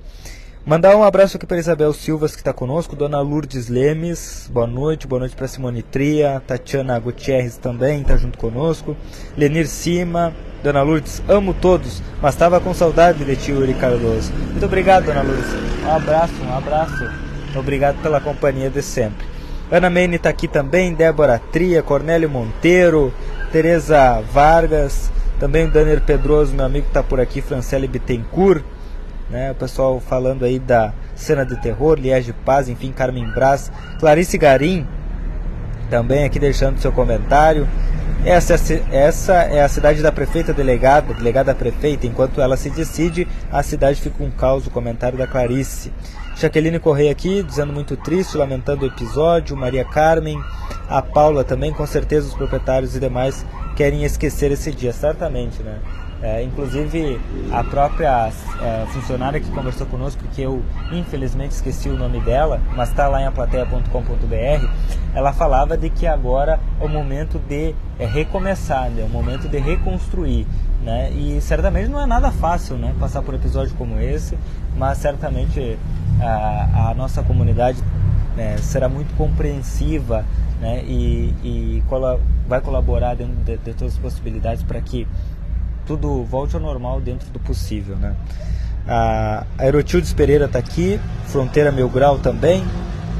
Mandar 0.65 0.95
um 0.95 1.03
abraço 1.03 1.38
aqui 1.38 1.47
para 1.47 1.57
Isabel 1.57 1.94
Silvas 1.94 2.33
que 2.33 2.41
está 2.41 2.51
conosco, 2.51 2.95
Dona 2.95 3.21
Lourdes 3.21 3.69
Lemes, 3.69 4.50
boa 4.53 4.67
noite, 4.67 5.07
boa 5.07 5.21
noite 5.21 5.35
para 5.35 5.47
Simone 5.47 5.81
Tria, 5.81 6.44
Tatiana 6.45 7.00
Gutierrez 7.00 7.57
também 7.57 8.01
está 8.01 8.17
junto 8.17 8.38
conosco, 8.38 8.95
Lenir 9.38 9.67
Cima, 9.67 10.33
Dona 10.61 10.81
Lourdes, 10.81 11.23
amo 11.29 11.53
todos, 11.53 12.03
mas 12.21 12.35
estava 12.35 12.59
com 12.59 12.73
saudade 12.73 13.23
de 13.23 13.35
tio 13.38 13.61
Yuri 13.61 13.73
Cardoso. 13.73 14.31
Muito 14.33 14.65
obrigado, 14.65 15.06
Dona 15.06 15.21
Lourdes. 15.23 15.50
Um 15.83 15.91
abraço, 15.91 16.33
um 16.44 16.53
abraço. 16.53 17.09
Obrigado 17.56 18.01
pela 18.03 18.19
companhia 18.19 18.69
de 18.69 18.81
sempre. 18.81 19.25
Ana 19.71 19.89
Meine 19.89 20.17
está 20.17 20.29
aqui 20.29 20.47
também, 20.47 20.94
Débora 20.94 21.41
Tria, 21.51 21.81
Cornélio 21.81 22.29
Monteiro, 22.29 23.13
Tereza 23.51 24.21
Vargas, 24.31 25.09
também 25.39 25.65
o 25.65 25.71
Daniel 25.71 26.01
Pedroso, 26.01 26.53
meu 26.53 26.65
amigo 26.65 26.88
está 26.88 27.01
por 27.01 27.19
aqui, 27.19 27.41
Francele 27.41 27.88
Bittencourt, 27.88 28.61
né, 29.30 29.52
o 29.52 29.56
pessoal 29.56 30.00
falando 30.00 30.46
aí 30.46 30.60
da 30.60 30.94
cena 31.16 31.46
de 31.46 31.56
terror, 31.62 31.98
Liege 32.00 32.34
Paz, 32.34 32.68
enfim, 32.70 32.92
Carmen 32.92 33.28
Brás, 33.31 33.72
Clarice 34.00 34.38
Garim, 34.38 34.88
também 35.90 36.24
aqui 36.24 36.40
deixando 36.40 36.80
seu 36.80 36.92
comentário. 36.92 37.68
Essa, 38.26 38.56
essa 38.92 39.34
é 39.34 39.64
a 39.64 39.70
cidade 39.70 40.02
da 40.02 40.12
prefeita 40.12 40.54
delegada, 40.54 41.14
delegada 41.14 41.56
prefeita. 41.56 42.06
Enquanto 42.06 42.42
ela 42.42 42.58
se 42.58 42.70
decide, 42.70 43.28
a 43.52 43.64
cidade 43.64 44.02
fica 44.02 44.24
um 44.24 44.30
caos. 44.30 44.68
O 44.68 44.72
comentário 44.72 45.18
da 45.18 45.26
Clarice. 45.26 45.92
Jaqueline 46.36 46.80
Correia 46.80 47.12
aqui, 47.12 47.42
dizendo 47.44 47.72
muito 47.72 47.96
triste, 47.98 48.38
lamentando 48.38 48.84
o 48.84 48.88
episódio. 48.88 49.56
Maria 49.56 49.86
Carmen, 49.86 50.38
a 50.90 51.02
Paula 51.02 51.44
também, 51.44 51.74
com 51.74 51.86
certeza 51.88 52.28
os 52.28 52.34
proprietários 52.34 52.96
e 52.96 53.00
demais 53.00 53.46
querem 53.76 54.04
esquecer 54.04 54.52
esse 54.52 54.72
dia, 54.72 54.92
certamente, 54.92 55.64
né? 55.64 55.80
É, 56.21 56.44
inclusive 56.44 57.18
a 57.50 57.63
própria 57.63 58.30
é, 58.62 58.86
funcionária 58.88 59.39
que 59.39 59.50
conversou 59.51 59.88
conosco, 59.88 60.21
que 60.33 60.42
eu 60.42 60.62
infelizmente 60.92 61.51
esqueci 61.51 61.88
o 61.88 61.98
nome 61.98 62.19
dela, 62.19 62.60
mas 62.75 62.89
está 62.89 63.07
lá 63.07 63.21
em 63.21 63.25
aplateia.com.br, 63.25 64.68
ela 65.16 65.31
falava 65.31 65.77
de 65.77 65.89
que 65.89 66.06
agora 66.06 66.60
é 66.80 66.83
o 66.83 66.89
momento 66.89 67.39
de 67.39 67.74
é, 67.98 68.06
recomeçar, 68.06 68.89
né? 68.89 69.01
é 69.01 69.06
o 69.06 69.10
momento 69.10 69.48
de 69.48 69.57
reconstruir. 69.60 70.45
Né? 70.83 71.12
E 71.12 71.39
certamente 71.42 71.89
não 71.89 72.01
é 72.01 72.06
nada 72.06 72.31
fácil 72.31 72.75
né? 72.75 72.94
passar 73.00 73.21
por 73.21 73.33
episódio 73.33 73.73
como 73.76 73.97
esse, 73.99 74.38
mas 74.76 74.97
certamente 74.97 75.80
a, 76.21 76.90
a 76.90 76.94
nossa 76.95 77.23
comunidade 77.23 77.81
né, 78.35 78.57
será 78.57 78.90
muito 78.90 79.16
compreensiva 79.16 80.26
né? 80.59 80.83
e, 80.83 81.33
e 81.44 81.83
vai 82.45 82.59
colaborar 82.59 83.16
dentro 83.16 83.35
de, 83.35 83.57
de 83.57 83.73
todas 83.73 83.94
as 83.94 83.99
possibilidades 83.99 84.64
para 84.64 84.81
que 84.81 85.07
tudo 85.90 86.24
volte 86.24 86.56
ao 86.56 86.62
normal 86.62 87.02
dentro 87.02 87.31
do 87.31 87.40
possível, 87.40 87.96
né? 87.96 88.16
A 88.88 89.44
Aerotildes 89.58 90.14
Pereira 90.14 90.46
está 90.46 90.60
aqui, 90.60 91.00
Fronteira 91.26 91.72
Mil 91.72 91.90
Grau 91.90 92.19
também, 92.19 92.64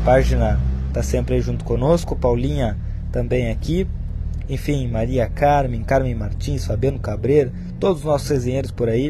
página 0.06 0.60
está 0.88 1.02
sempre 1.02 1.34
aí 1.34 1.42
junto 1.42 1.66
conosco, 1.66 2.16
Paulinha 2.16 2.78
também 3.12 3.50
aqui, 3.50 3.88
enfim, 4.48 4.88
Maria 4.88 5.28
Carmen, 5.28 5.84
Carmen 5.84 6.14
Martins, 6.14 6.64
Fabiano 6.64 7.00
Cabreira, 7.00 7.52
todos 7.80 8.00
os 8.00 8.06
nossos 8.06 8.30
resenheiros 8.30 8.70
por 8.70 8.88
aí. 8.88 9.10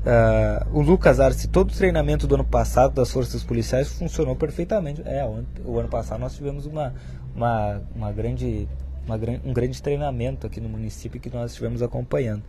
Uh, 0.00 0.78
o 0.78 0.82
Lucas 0.82 1.20
Arce, 1.20 1.48
todo 1.48 1.70
o 1.70 1.74
treinamento 1.74 2.26
do 2.26 2.34
ano 2.34 2.44
passado 2.44 2.92
das 2.92 3.10
forças 3.10 3.42
policiais 3.42 3.88
funcionou 3.88 4.36
perfeitamente. 4.36 5.00
É, 5.06 5.24
o, 5.64 5.78
ano 5.78 5.88
passado 5.88 6.20
nós 6.20 6.34
tivemos 6.34 6.66
uma, 6.66 6.92
uma, 7.34 7.80
uma 7.94 8.12
grande 8.12 8.68
uma, 9.06 9.18
um 9.44 9.52
grande 9.52 9.80
treinamento 9.82 10.46
aqui 10.46 10.60
no 10.60 10.68
município 10.68 11.20
que 11.20 11.30
nós 11.30 11.52
estivemos 11.52 11.82
acompanhando. 11.82 12.42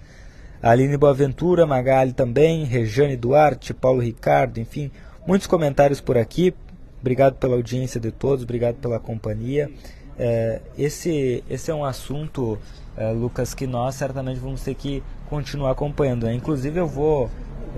Aline 0.61 0.95
Boaventura, 0.95 1.65
Magali 1.65 2.13
também, 2.13 2.63
Rejane 2.65 3.17
Duarte, 3.17 3.73
Paulo 3.73 4.01
Ricardo, 4.01 4.59
enfim, 4.59 4.91
muitos 5.25 5.47
comentários 5.47 5.99
por 5.99 6.17
aqui. 6.17 6.53
Obrigado 6.99 7.35
pela 7.35 7.55
audiência 7.55 7.99
de 7.99 8.11
todos, 8.11 8.43
obrigado 8.43 8.75
pela 8.75 8.99
companhia. 8.99 9.71
É, 10.19 10.61
esse, 10.77 11.43
esse 11.49 11.71
é 11.71 11.73
um 11.73 11.83
assunto, 11.83 12.59
é, 12.95 13.11
Lucas, 13.11 13.55
que 13.55 13.65
nós 13.65 13.95
certamente 13.95 14.39
vamos 14.39 14.61
ter 14.61 14.75
que 14.75 15.01
continuar 15.27 15.71
acompanhando. 15.71 16.27
Né? 16.27 16.35
Inclusive 16.35 16.79
eu 16.79 16.87
vou 16.87 17.29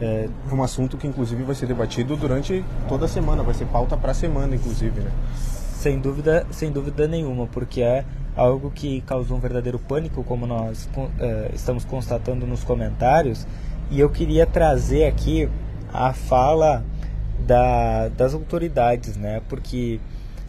é 0.01 0.27
um 0.51 0.63
assunto 0.63 0.98
que 0.98 1.08
inclusive 1.08 1.44
vai 1.44 1.56
ser 1.56 1.68
debatido 1.68 2.15
durante 2.15 2.63
toda 2.88 3.06
a 3.06 3.08
semana, 3.08 3.44
vai 3.44 3.53
ser 3.53 3.65
pauta 3.65 3.96
para 3.96 4.12
a 4.12 4.13
semana, 4.13 4.56
inclusive, 4.56 5.00
né? 5.00 5.12
Sem 5.84 6.00
dúvida, 6.00 6.48
sem 6.50 6.72
dúvida 6.72 7.10
nenhuma, 7.10 7.46
porque 7.46 7.82
é 7.82 8.06
algo 8.38 8.72
que 8.72 9.02
causou 9.02 9.36
um 9.36 9.40
verdadeiro 9.42 9.78
pânico, 9.78 10.24
como 10.24 10.48
nós 10.48 10.90
uh, 10.96 11.54
estamos 11.54 11.84
constatando 11.84 12.48
nos 12.48 12.63
comentários. 12.63 13.46
E 13.92 14.00
eu 14.00 14.10
queria 14.10 14.46
trazer 14.46 15.04
aqui 15.04 15.50
a 15.92 16.13
fala 16.13 16.86
da, 17.38 18.08
das 18.08 18.34
autoridades, 18.34 19.18
né? 19.18 19.42
Porque, 19.50 20.00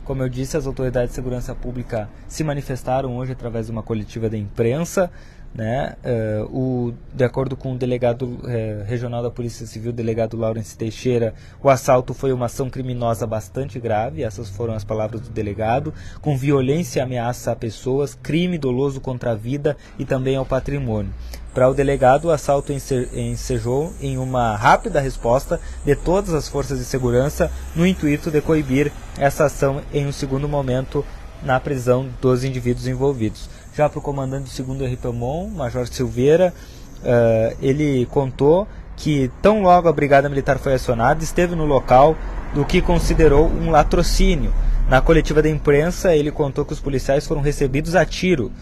como 0.05 0.23
eu 0.23 0.29
disse, 0.29 0.57
as 0.57 0.69
autoridades 0.69 1.09
de 1.09 1.17
segurança 1.17 1.53
pública 1.53 2.09
se 2.29 2.45
manifestaram 2.45 3.17
hoje 3.17 3.33
através 3.33 3.67
de 3.67 3.73
uma 3.73 3.83
coletiva 3.83 4.31
da 4.31 4.39
imprensa, 4.39 5.11
né? 5.55 5.95
Uh, 6.05 6.45
o, 6.57 6.95
de 7.15 7.23
acordo 7.23 7.57
com 7.57 7.73
o 7.73 7.79
delegado 7.79 8.23
uh, 8.23 8.85
regional 8.87 9.23
da 9.23 9.31
Polícia 9.31 9.67
Civil, 9.67 9.93
delegado 9.93 10.37
Laurence 10.37 10.77
Teixeira, 10.77 11.33
o 11.63 11.71
assalto 11.71 12.13
foi 12.13 12.33
uma 12.33 12.47
ação 12.47 12.69
criminosa 12.69 13.25
bastante 13.27 13.79
grave, 13.79 14.25
essas 14.25 14.51
foram 14.51 14.75
as 14.75 14.83
palavras 14.83 15.21
do 15.21 15.31
delegado, 15.31 15.95
com 16.21 16.37
violência 16.37 16.99
e 16.99 17.03
ameaça 17.03 17.53
a 17.53 17.57
pessoas, 17.57 18.19
crime 18.21 18.59
doloso 18.59 19.01
contra 19.01 19.31
a 19.31 19.35
vida 19.37 19.77
e 19.97 20.05
também 20.05 20.35
ao 20.35 20.45
patrimônio. 20.45 21.13
Para 21.55 21.71
o 21.71 21.75
delegado, 21.75 22.25
o 22.25 22.31
assalto 22.33 22.73
ensejou 22.73 23.93
em 24.01 24.19
uma 24.19 24.57
rápida 24.57 25.01
resposta 25.01 25.61
de 25.85 25.95
todas 25.95 26.35
as 26.35 26.49
forças 26.49 26.81
de 26.81 26.85
segurança 26.85 27.49
no 27.77 27.87
intuito 27.87 28.29
de 28.29 28.41
coibir 28.41 28.91
essa 29.17 29.45
ação 29.45 29.81
em 29.93 30.05
um 30.05 30.11
segundo 30.11 30.49
momento 30.49 31.05
na 31.45 31.61
prisão 31.61 32.09
dos 32.21 32.45
indivíduos 32.45 32.87
envolvidos. 32.87 33.49
Já 33.77 33.89
para 33.89 33.99
o 33.99 34.03
comandante 34.03 34.63
do 34.63 34.75
2 34.75 34.93
RPMON, 34.95 35.49
Major 35.51 35.87
Silveira, 35.87 36.55
uh, 37.01 37.57
ele 37.61 38.07
contou 38.07 38.67
que 38.97 39.31
tão 39.43 39.63
logo 39.63 39.89
a 39.89 39.93
Brigada 39.93 40.29
Militar 40.29 40.59
foi 40.59 40.75
acionada, 40.75 41.23
esteve 41.23 41.55
no 41.55 41.65
local 41.65 42.17
do 42.55 42.65
que 42.65 42.81
considerou 42.81 43.49
um 43.49 43.71
latrocínio. 43.71 44.53
Na 44.89 45.01
coletiva 45.01 45.43
da 45.43 45.49
imprensa, 45.49 46.15
ele 46.15 46.31
contou 46.31 46.65
que 46.65 46.73
os 46.73 46.81
policiais 46.81 47.27
foram 47.27 47.41
recebidos 47.41 47.97
a 47.97 48.05
tiro 48.05 48.53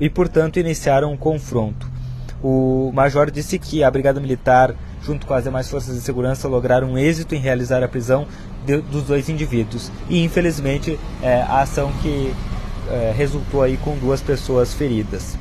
e, 0.00 0.08
portanto, 0.08 0.58
iniciaram 0.58 1.12
um 1.12 1.16
confronto. 1.16 1.90
O 2.42 2.90
major 2.94 3.30
disse 3.30 3.58
que 3.58 3.84
a 3.84 3.90
Brigada 3.90 4.20
Militar, 4.20 4.74
junto 5.02 5.26
com 5.26 5.34
as 5.34 5.44
demais 5.44 5.68
forças 5.68 5.94
de 5.94 6.00
segurança, 6.00 6.48
lograram 6.48 6.92
um 6.92 6.98
êxito 6.98 7.34
em 7.34 7.38
realizar 7.38 7.82
a 7.82 7.88
prisão 7.88 8.26
de, 8.64 8.78
dos 8.78 9.04
dois 9.04 9.28
indivíduos. 9.28 9.90
E, 10.08 10.22
infelizmente, 10.22 10.98
é, 11.22 11.42
a 11.42 11.60
ação 11.60 11.92
que 12.02 12.32
é, 12.90 13.12
resultou 13.16 13.62
aí 13.62 13.76
com 13.76 13.96
duas 13.96 14.20
pessoas 14.20 14.74
feridas. 14.74 15.36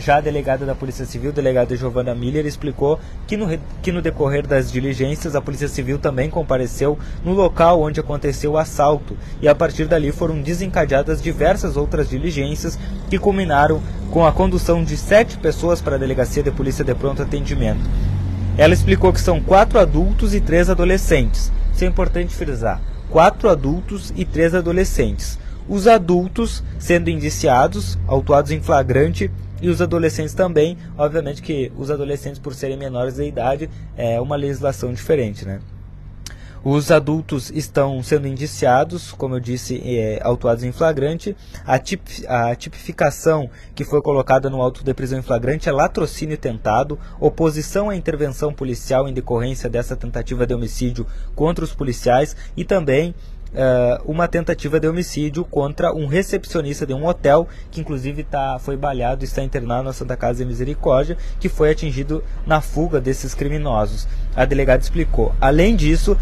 Já 0.00 0.16
a 0.16 0.20
delegada 0.22 0.64
da 0.64 0.74
Polícia 0.74 1.04
Civil, 1.04 1.30
delegada 1.30 1.76
Giovanna 1.76 2.14
Miller, 2.14 2.46
explicou 2.46 2.98
que 3.26 3.36
no, 3.36 3.46
que 3.82 3.92
no 3.92 4.00
decorrer 4.00 4.46
das 4.46 4.72
diligências 4.72 5.36
a 5.36 5.42
Polícia 5.42 5.68
Civil 5.68 5.98
também 5.98 6.30
compareceu 6.30 6.98
no 7.22 7.34
local 7.34 7.82
onde 7.82 8.00
aconteceu 8.00 8.52
o 8.52 8.56
assalto 8.56 9.14
e 9.42 9.48
a 9.48 9.54
partir 9.54 9.86
dali 9.86 10.10
foram 10.10 10.40
desencadeadas 10.40 11.20
diversas 11.20 11.76
outras 11.76 12.08
diligências 12.08 12.78
que 13.10 13.18
culminaram 13.18 13.82
com 14.10 14.24
a 14.24 14.32
condução 14.32 14.82
de 14.82 14.96
sete 14.96 15.36
pessoas 15.36 15.82
para 15.82 15.96
a 15.96 15.98
Delegacia 15.98 16.42
de 16.42 16.50
Polícia 16.50 16.82
de 16.82 16.94
Pronto 16.94 17.20
Atendimento. 17.20 17.84
Ela 18.56 18.72
explicou 18.72 19.12
que 19.12 19.20
são 19.20 19.38
quatro 19.38 19.78
adultos 19.78 20.34
e 20.34 20.40
três 20.40 20.70
adolescentes. 20.70 21.52
Isso 21.74 21.84
é 21.84 21.88
importante 21.88 22.34
frisar: 22.34 22.80
quatro 23.10 23.48
adultos 23.48 24.12
e 24.16 24.24
três 24.24 24.54
adolescentes 24.54 25.38
os 25.68 25.86
adultos 25.86 26.62
sendo 26.78 27.08
indiciados, 27.08 27.98
autuados 28.06 28.50
em 28.50 28.60
flagrante, 28.60 29.30
e 29.62 29.68
os 29.68 29.80
adolescentes 29.80 30.34
também. 30.34 30.76
Obviamente 30.98 31.40
que 31.40 31.72
os 31.76 31.90
adolescentes, 31.90 32.38
por 32.38 32.54
serem 32.54 32.76
menores 32.76 33.14
de 33.14 33.24
idade, 33.24 33.70
é 33.96 34.20
uma 34.20 34.36
legislação 34.36 34.92
diferente, 34.92 35.46
né? 35.46 35.60
Os 36.64 36.90
adultos 36.90 37.50
estão 37.50 38.02
sendo 38.02 38.26
indiciados, 38.26 39.12
como 39.12 39.34
eu 39.34 39.40
disse, 39.40 39.82
é, 39.84 40.18
autuados 40.22 40.64
em 40.64 40.72
flagrante. 40.72 41.36
A, 41.66 41.78
tip, 41.78 42.00
a, 42.26 42.54
tipificação 42.54 43.50
que 43.74 43.84
foi 43.84 44.00
colocada 44.00 44.48
no 44.48 44.62
auto 44.62 44.82
de 44.82 44.94
prisão 44.94 45.18
em 45.18 45.22
flagrante 45.22 45.68
é 45.68 45.72
latrocínio 45.72 46.38
tentado, 46.38 46.98
oposição 47.20 47.90
à 47.90 47.96
intervenção 47.96 48.50
policial 48.50 49.06
em 49.06 49.12
decorrência 49.12 49.68
dessa 49.68 49.94
tentativa 49.94 50.46
de 50.46 50.54
homicídio 50.54 51.06
contra 51.34 51.62
os 51.62 51.74
policiais 51.74 52.34
e 52.56 52.64
também 52.64 53.14
uh, 53.54 54.02
uma 54.10 54.28
tentativa 54.28 54.78
de 54.78 54.86
homicídio 54.86 55.44
contra 55.44 55.94
um 55.94 56.06
recepcionista 56.06 56.86
de 56.86 56.92
um 56.92 57.06
hotel, 57.06 57.48
que 57.70 57.80
inclusive 57.80 58.24
tá, 58.24 58.58
foi 58.58 58.76
baleado 58.76 59.24
e 59.24 59.26
está 59.26 59.42
internado 59.42 59.84
na 59.84 59.92
Santa 59.92 60.16
Casa 60.16 60.40
de 60.40 60.44
Misericórdia, 60.44 61.16
que 61.38 61.48
foi 61.48 61.70
atingido 61.70 62.22
na 62.46 62.60
fuga 62.60 63.00
desses 63.00 63.34
criminosos. 63.34 64.06
A 64.34 64.44
delegada 64.44 64.82
explicou. 64.82 65.34
Além 65.40 65.76
disso, 65.76 66.12
uh, 66.12 66.18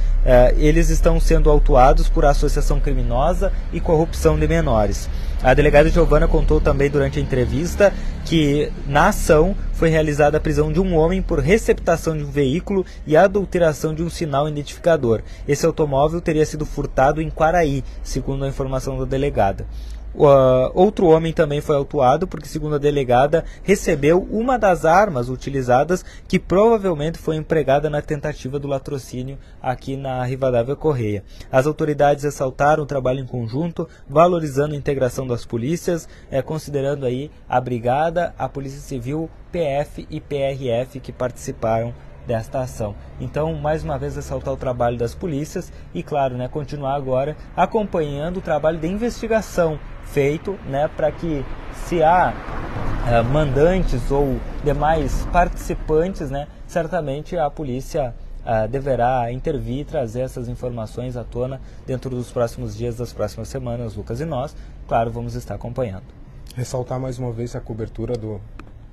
eles 0.57 0.91
estão 0.91 1.19
sendo 1.19 1.51
autuados 1.51 2.09
por 2.09 2.25
associação 2.25 2.79
criminosa 2.79 3.53
e 3.73 3.81
corrupção 3.81 4.39
de 4.39 4.47
menores. 4.47 5.09
A 5.43 5.55
delegada 5.55 5.89
Giovana 5.89 6.29
contou 6.29 6.61
também 6.61 6.89
durante 6.89 7.19
a 7.19 7.23
entrevista 7.23 7.93
que 8.25 8.71
na 8.87 9.09
ação 9.09 9.55
foi 9.73 9.89
realizada 9.89 10.37
a 10.37 10.41
prisão 10.41 10.73
de 10.73 10.81
um 10.81 10.95
homem 10.97 11.21
por 11.21 11.41
receptação 11.41 12.17
de 12.17 12.25
um 12.25 12.31
veículo 12.31 12.87
e 13.07 13.17
adulteração 13.17 13.95
de 13.95 14.03
um 14.03 14.09
sinal 14.09 14.49
identificador. 14.49 15.23
Esse 15.47 15.67
automóvel 15.67 16.21
teria 16.21 16.47
sido 16.47 16.65
furtado 16.65 17.21
em 17.21 17.31
Quaraí, 17.31 17.83
segundo 18.03 18.45
a 18.45 18.49
informação 18.49 18.99
da 18.99 19.05
delegada. 19.05 19.67
Uh, 20.15 20.71
outro 20.75 21.07
homem 21.07 21.33
também 21.33 21.61
foi 21.61 21.75
autuado 21.77 22.27
porque, 22.27 22.47
segundo 22.47 22.75
a 22.75 22.79
delegada, 22.79 23.45
recebeu 23.63 24.27
uma 24.31 24.59
das 24.59 24.85
armas 24.85 25.29
utilizadas 25.29 26.05
que 26.29 26.39
provavelmente 26.39 27.19
foi 27.19 27.37
empregada 27.37 27.89
na 27.89 28.03
tentativa 28.03 28.59
do 28.59 28.69
latrocínio 28.69 29.39
aqui 29.61 29.97
na 29.97 30.23
Rivadavia 30.25 30.77
Correia. 30.77 31.25
As 31.51 31.67
autoridades 31.67 32.25
ressaltaram 32.25 32.83
o 32.83 32.87
trabalho 32.87 33.21
em 33.21 33.27
conjunto, 33.27 33.89
valorizando 34.09 34.75
a 34.75 34.79
integração 34.79 35.27
das 35.27 35.47
polícias, 35.47 36.09
eh, 36.31 36.43
considerando 36.43 37.07
aí 37.07 37.31
a 37.49 37.61
Brigada, 37.61 38.35
a 38.39 38.49
Polícia 38.49 38.81
Civil, 38.81 39.31
PF 39.51 40.07
e 40.11 40.21
PRF 40.21 41.01
que 41.01 41.13
participaram 41.13 41.95
desta 42.27 42.61
ação. 42.61 42.95
Então, 43.21 43.55
mais 43.55 43.83
uma 43.83 43.99
vez, 43.99 44.17
ressaltar 44.17 44.55
o 44.55 44.57
trabalho 44.57 44.97
das 44.97 45.15
polícias 45.15 45.73
e, 45.95 46.03
claro, 46.03 46.37
né, 46.37 46.49
continuar 46.49 46.95
agora 46.95 47.37
acompanhando 47.57 48.39
o 48.39 48.41
trabalho 48.41 48.79
de 48.79 48.87
investigação 48.87 49.79
feito 50.05 50.59
né, 50.67 50.89
para 50.89 51.11
que, 51.11 51.45
se 51.87 52.03
há 52.03 52.33
uh, 52.33 53.25
mandantes 53.25 54.11
ou 54.11 54.39
demais 54.65 55.27
participantes, 55.33 56.31
né, 56.31 56.47
certamente 56.67 57.37
a 57.37 57.51
polícia 57.51 58.15
uh, 58.45 58.69
deverá 58.69 59.33
intervir 59.33 59.81
e 59.81 59.85
trazer 59.85 60.21
essas 60.21 60.49
informações 60.49 61.17
à 61.17 61.25
tona 61.25 61.61
dentro 61.87 62.11
dos 62.11 62.31
próximos 62.31 62.77
dias, 62.77 62.97
das 62.97 63.13
próximas 63.13 63.49
semanas. 63.49 63.97
Lucas 63.97 64.21
e 64.21 64.25
nós, 64.25 64.55
claro, 64.87 65.11
vamos 65.11 65.35
estar 65.35 65.55
acompanhando. 65.55 66.05
Ressaltar 66.55 67.01
mais 67.01 67.19
uma 67.19 67.33
vez 67.33 67.57
a 67.57 67.61
cobertura 67.61 68.15
do, 68.15 68.39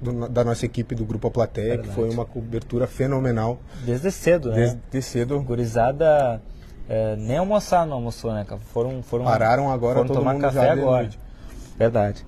do, 0.01 0.27
da 0.29 0.43
nossa 0.43 0.65
equipe 0.65 0.95
do 0.95 1.05
Grupo 1.05 1.27
A 1.27 1.31
Plateia, 1.31 1.69
Verdade. 1.69 1.89
que 1.89 1.95
foi 1.95 2.09
uma 2.09 2.25
cobertura 2.25 2.87
fenomenal. 2.87 3.59
Desde 3.85 4.11
cedo, 4.11 4.49
né? 4.49 4.55
Desde 4.55 5.01
cedo. 5.01 5.41
Gurizada 5.41 6.41
é, 6.89 7.15
nem 7.15 7.37
almoçar 7.37 7.85
não 7.85 7.97
almoçou, 7.97 8.33
né, 8.33 8.43
Foram, 8.73 9.03
foram, 9.03 9.23
Pararam 9.23 9.69
agora, 9.69 9.99
foram 9.99 10.15
tomar 10.15 10.39
café 10.39 10.71
agora. 10.71 11.03
Noite. 11.03 11.19
Verdade. 11.77 12.25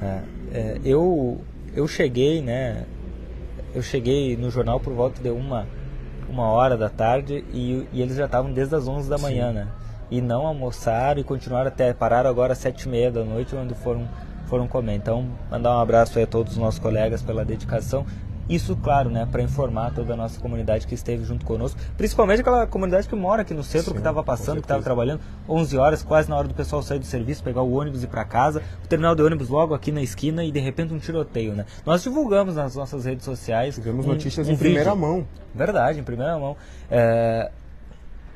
É, 0.00 0.22
é, 0.52 0.80
eu, 0.82 1.38
eu 1.74 1.86
cheguei, 1.86 2.40
né? 2.40 2.86
Eu 3.74 3.82
cheguei 3.82 4.38
no 4.38 4.50
jornal 4.50 4.80
por 4.80 4.94
volta 4.94 5.22
de 5.22 5.28
uma, 5.28 5.66
uma 6.30 6.44
hora 6.44 6.78
da 6.78 6.88
tarde 6.88 7.44
e, 7.52 7.86
e 7.92 8.00
eles 8.00 8.16
já 8.16 8.24
estavam 8.24 8.50
desde 8.50 8.74
as 8.74 8.88
11 8.88 9.10
da 9.10 9.18
manhã, 9.18 9.48
Sim. 9.48 9.54
né? 9.54 9.68
E 10.10 10.20
não 10.22 10.46
almoçaram 10.46 11.20
e 11.20 11.24
continuaram 11.24 11.68
até, 11.68 11.92
pararam 11.92 12.30
agora 12.30 12.54
às 12.54 12.58
sete 12.58 12.84
e 12.84 12.88
meia 12.88 13.12
da 13.12 13.22
noite, 13.22 13.54
onde 13.54 13.74
foram, 13.74 14.08
foram 14.50 14.66
comer. 14.66 14.96
Então, 14.96 15.26
mandar 15.50 15.76
um 15.76 15.80
abraço 15.80 16.18
a 16.18 16.26
todos 16.26 16.54
os 16.54 16.58
nossos 16.58 16.80
colegas 16.80 17.22
pela 17.22 17.44
dedicação. 17.44 18.04
Isso, 18.48 18.74
claro, 18.74 19.08
né, 19.08 19.28
para 19.30 19.40
informar 19.42 19.94
toda 19.94 20.12
a 20.12 20.16
nossa 20.16 20.40
comunidade 20.40 20.84
que 20.84 20.92
esteve 20.92 21.24
junto 21.24 21.46
conosco, 21.46 21.78
principalmente 21.96 22.40
aquela 22.40 22.66
comunidade 22.66 23.08
que 23.08 23.14
mora 23.14 23.42
aqui 23.42 23.54
no 23.54 23.62
centro, 23.62 23.90
Sim, 23.90 23.92
que 23.92 23.98
estava 23.98 24.24
passando, 24.24 24.56
que 24.56 24.64
estava 24.64 24.82
trabalhando 24.82 25.20
11 25.48 25.78
horas, 25.78 26.02
quase 26.02 26.28
na 26.28 26.36
hora 26.36 26.48
do 26.48 26.54
pessoal 26.54 26.82
sair 26.82 26.98
do 26.98 27.04
serviço, 27.04 27.44
pegar 27.44 27.62
o 27.62 27.72
ônibus 27.72 28.02
e 28.02 28.06
ir 28.06 28.08
para 28.08 28.24
casa, 28.24 28.60
o 28.84 28.88
terminal 28.88 29.14
de 29.14 29.22
ônibus 29.22 29.48
logo 29.48 29.72
aqui 29.72 29.92
na 29.92 30.02
esquina 30.02 30.42
e 30.42 30.50
de 30.50 30.58
repente 30.58 30.92
um 30.92 30.98
tiroteio, 30.98 31.54
né? 31.54 31.64
Nós 31.86 32.02
divulgamos 32.02 32.56
nas 32.56 32.74
nossas 32.74 33.04
redes 33.04 33.24
sociais. 33.24 33.76
Tivemos 33.76 34.04
um, 34.04 34.08
notícias 34.08 34.48
um 34.48 34.50
em 34.50 34.54
vídeo. 34.56 34.72
primeira 34.72 34.96
mão. 34.96 35.24
Verdade, 35.54 36.00
em 36.00 36.02
primeira 36.02 36.36
mão. 36.36 36.56
É, 36.90 37.52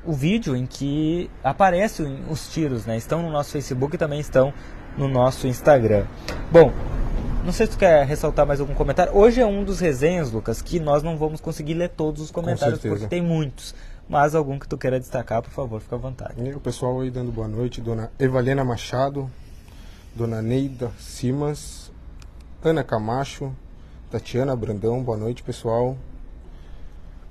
o 0.06 0.12
vídeo 0.12 0.54
em 0.54 0.64
que 0.64 1.28
aparecem 1.42 2.20
os 2.30 2.52
tiros, 2.52 2.86
né? 2.86 2.96
Estão 2.96 3.20
no 3.20 3.30
nosso 3.30 3.50
Facebook 3.50 3.96
e 3.96 3.98
também 3.98 4.20
estão 4.20 4.54
no 4.96 5.08
nosso 5.08 5.46
Instagram. 5.46 6.06
Bom, 6.50 6.72
não 7.44 7.52
sei 7.52 7.66
se 7.66 7.72
tu 7.72 7.78
quer 7.78 8.06
ressaltar 8.06 8.46
mais 8.46 8.60
algum 8.60 8.74
comentário. 8.74 9.14
Hoje 9.14 9.40
é 9.40 9.46
um 9.46 9.64
dos 9.64 9.80
resenhas, 9.80 10.32
Lucas, 10.32 10.62
que 10.62 10.80
nós 10.80 11.02
não 11.02 11.16
vamos 11.16 11.40
conseguir 11.40 11.74
ler 11.74 11.90
todos 11.90 12.22
os 12.22 12.30
comentários, 12.30 12.80
porque 12.80 13.06
tem 13.06 13.20
muitos. 13.20 13.74
Mas 14.08 14.34
algum 14.34 14.58
que 14.58 14.68
tu 14.68 14.76
queira 14.76 15.00
destacar, 15.00 15.42
por 15.42 15.50
favor, 15.50 15.80
fica 15.80 15.96
à 15.96 15.98
vontade. 15.98 16.34
E 16.42 16.54
o 16.54 16.60
pessoal 16.60 17.00
aí 17.00 17.10
dando 17.10 17.32
boa 17.32 17.48
noite, 17.48 17.80
dona 17.80 18.10
Evalena 18.18 18.64
Machado, 18.64 19.30
dona 20.14 20.42
Neida 20.42 20.90
Simas, 20.98 21.90
Ana 22.62 22.84
Camacho, 22.84 23.54
Tatiana 24.10 24.54
Brandão, 24.54 25.02
boa 25.02 25.16
noite, 25.16 25.42
pessoal. 25.42 25.96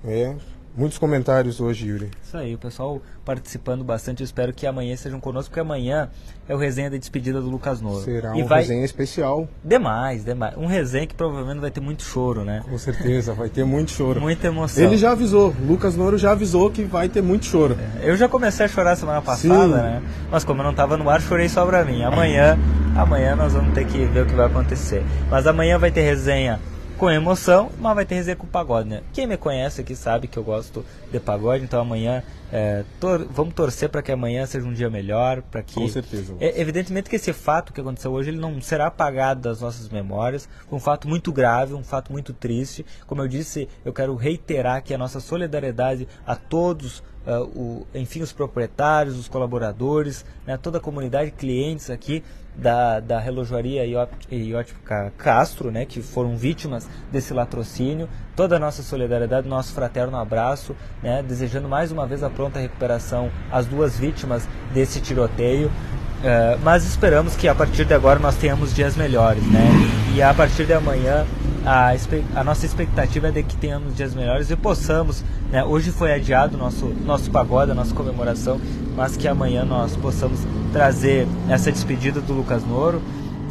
É, 0.05 0.35
Muitos 0.75 0.97
comentários 0.97 1.61
hoje, 1.61 1.87
Yuri. 1.87 2.09
Isso 2.23 2.35
aí, 2.35 2.55
o 2.55 2.57
pessoal 2.57 2.99
participando 3.23 3.83
bastante. 3.83 4.21
Eu 4.21 4.25
espero 4.25 4.51
que 4.51 4.65
amanhã 4.65 4.95
estejam 4.95 5.19
conosco, 5.19 5.51
porque 5.51 5.59
amanhã 5.59 6.09
é 6.49 6.55
o 6.55 6.57
resenha 6.57 6.89
da 6.89 6.97
despedida 6.97 7.39
do 7.39 7.47
Lucas 7.47 7.79
Nouro. 7.79 8.03
Será 8.03 8.35
e 8.35 8.41
um 8.41 8.47
vai... 8.47 8.61
resenha 8.61 8.83
especial. 8.83 9.47
Demais, 9.63 10.25
demais. 10.25 10.57
Um 10.57 10.65
resenha 10.65 11.05
que 11.05 11.13
provavelmente 11.13 11.59
vai 11.59 11.69
ter 11.69 11.79
muito 11.79 12.01
choro, 12.01 12.43
né? 12.43 12.63
Com 12.67 12.77
certeza, 12.79 13.33
vai 13.35 13.49
ter 13.49 13.63
muito 13.63 13.91
choro. 13.91 14.19
Muita 14.23 14.47
emoção. 14.47 14.83
Ele 14.83 14.97
já 14.97 15.11
avisou, 15.11 15.53
Lucas 15.63 15.95
Nouro 15.95 16.17
já 16.17 16.31
avisou 16.31 16.71
que 16.71 16.83
vai 16.83 17.07
ter 17.07 17.21
muito 17.21 17.45
choro. 17.45 17.77
É, 18.01 18.09
eu 18.09 18.17
já 18.17 18.27
comecei 18.27 18.65
a 18.65 18.69
chorar 18.69 18.95
semana 18.95 19.21
passada, 19.21 19.77
Sim. 19.77 19.83
né? 19.83 20.01
Mas 20.31 20.43
como 20.43 20.61
eu 20.61 20.63
não 20.63 20.71
estava 20.71 20.97
no 20.97 21.07
ar, 21.07 21.21
chorei 21.21 21.49
só 21.49 21.63
pra 21.67 21.85
mim. 21.85 22.01
Amanhã, 22.01 22.57
amanhã 22.95 23.35
nós 23.35 23.53
vamos 23.53 23.75
ter 23.75 23.85
que 23.85 24.05
ver 24.05 24.23
o 24.23 24.25
que 24.25 24.33
vai 24.33 24.47
acontecer. 24.47 25.03
Mas 25.29 25.45
amanhã 25.45 25.77
vai 25.77 25.91
ter 25.91 26.01
resenha 26.01 26.59
com 27.03 27.11
emoção, 27.11 27.69
mas 27.79 27.95
vai 27.95 28.05
ter 28.05 28.15
resenha 28.15 28.37
com 28.37 28.47
pagode, 28.47 28.87
né? 28.87 29.03
Quem 29.11 29.27
me 29.27 29.35
conhece 29.35 29.81
aqui 29.81 29.93
sabe 29.93 30.25
que 30.25 30.39
eu 30.39 30.43
gosto 30.43 30.85
de 31.11 31.19
pagode, 31.19 31.61
então 31.61 31.81
amanhã 31.81 32.23
é, 32.49 32.85
tor 32.97 33.27
vamos 33.29 33.53
torcer 33.53 33.89
para 33.89 34.01
que 34.01 34.09
amanhã 34.09 34.45
seja 34.45 34.65
um 34.65 34.71
dia 34.71 34.89
melhor, 34.89 35.41
para 35.41 35.61
que 35.61 35.73
com 35.73 35.85
certeza. 35.89 36.33
É, 36.39 36.61
evidentemente 36.61 37.09
que 37.09 37.17
esse 37.17 37.33
fato 37.33 37.73
que 37.73 37.81
aconteceu 37.81 38.09
hoje 38.09 38.29
ele 38.29 38.39
não 38.39 38.61
será 38.61 38.87
apagado 38.87 39.41
das 39.41 39.59
nossas 39.59 39.89
memórias, 39.89 40.47
foi 40.69 40.77
um 40.77 40.81
fato 40.81 41.05
muito 41.05 41.33
grave, 41.33 41.73
um 41.73 41.83
fato 41.83 42.09
muito 42.09 42.31
triste. 42.31 42.85
Como 43.05 43.21
eu 43.21 43.27
disse, 43.27 43.67
eu 43.83 43.91
quero 43.91 44.15
reiterar 44.15 44.81
que 44.81 44.93
a 44.93 44.97
nossa 44.97 45.19
solidariedade 45.19 46.07
a 46.25 46.37
todos 46.37 47.03
Uh, 47.25 47.43
o, 47.57 47.87
enfim, 47.95 48.21
os 48.21 48.33
proprietários, 48.33 49.17
os 49.17 49.29
colaboradores, 49.29 50.25
né, 50.45 50.57
toda 50.57 50.77
a 50.77 50.81
comunidade, 50.81 51.31
clientes 51.31 51.89
aqui 51.89 52.21
da, 52.55 52.99
da 52.99 53.17
relojoaria 53.17 53.85
Iótica 54.29 55.11
Castro, 55.17 55.71
né, 55.71 55.85
que 55.85 56.01
foram 56.01 56.35
vítimas 56.35 56.87
desse 57.11 57.33
latrocínio. 57.33 58.09
Toda 58.35 58.57
a 58.57 58.59
nossa 58.59 58.83
solidariedade, 58.83 59.47
nosso 59.47 59.73
fraterno 59.73 60.17
abraço, 60.17 60.75
né, 61.01 61.23
desejando 61.23 61.69
mais 61.69 61.91
uma 61.93 62.05
vez 62.05 62.23
a 62.23 62.29
pronta 62.29 62.59
recuperação 62.59 63.31
às 63.49 63.65
duas 63.65 63.97
vítimas 63.97 64.47
desse 64.73 64.99
tiroteio. 64.99 65.67
Uh, 65.67 66.59
mas 66.61 66.85
esperamos 66.85 67.35
que 67.35 67.47
a 67.47 67.55
partir 67.55 67.85
de 67.85 67.93
agora 67.93 68.19
nós 68.19 68.35
tenhamos 68.35 68.73
dias 68.73 68.95
melhores, 68.95 69.43
né? 69.51 69.67
E 70.15 70.21
a 70.21 70.33
partir 70.33 70.65
de 70.65 70.71
amanhã 70.71 71.25
a, 71.65 71.91
a 72.35 72.43
nossa 72.43 72.65
expectativa 72.65 73.27
é 73.27 73.31
de 73.31 73.43
que 73.43 73.55
tenhamos 73.55 73.95
dias 73.95 74.13
melhores 74.13 74.49
e 74.49 74.55
possamos, 74.55 75.23
né? 75.51 75.63
Hoje 75.63 75.91
foi 75.91 76.13
adiado 76.13 76.57
nosso 76.57 76.87
nosso 77.05 77.31
pagode, 77.31 77.71
a 77.71 77.75
nossa 77.75 77.93
comemoração, 77.93 78.59
mas 78.95 79.15
que 79.15 79.27
amanhã 79.27 79.63
nós 79.63 79.95
possamos 79.95 80.39
trazer 80.71 81.27
essa 81.49 81.71
despedida 81.71 82.19
do 82.21 82.33
Lucas 82.33 82.65
Noro. 82.65 83.01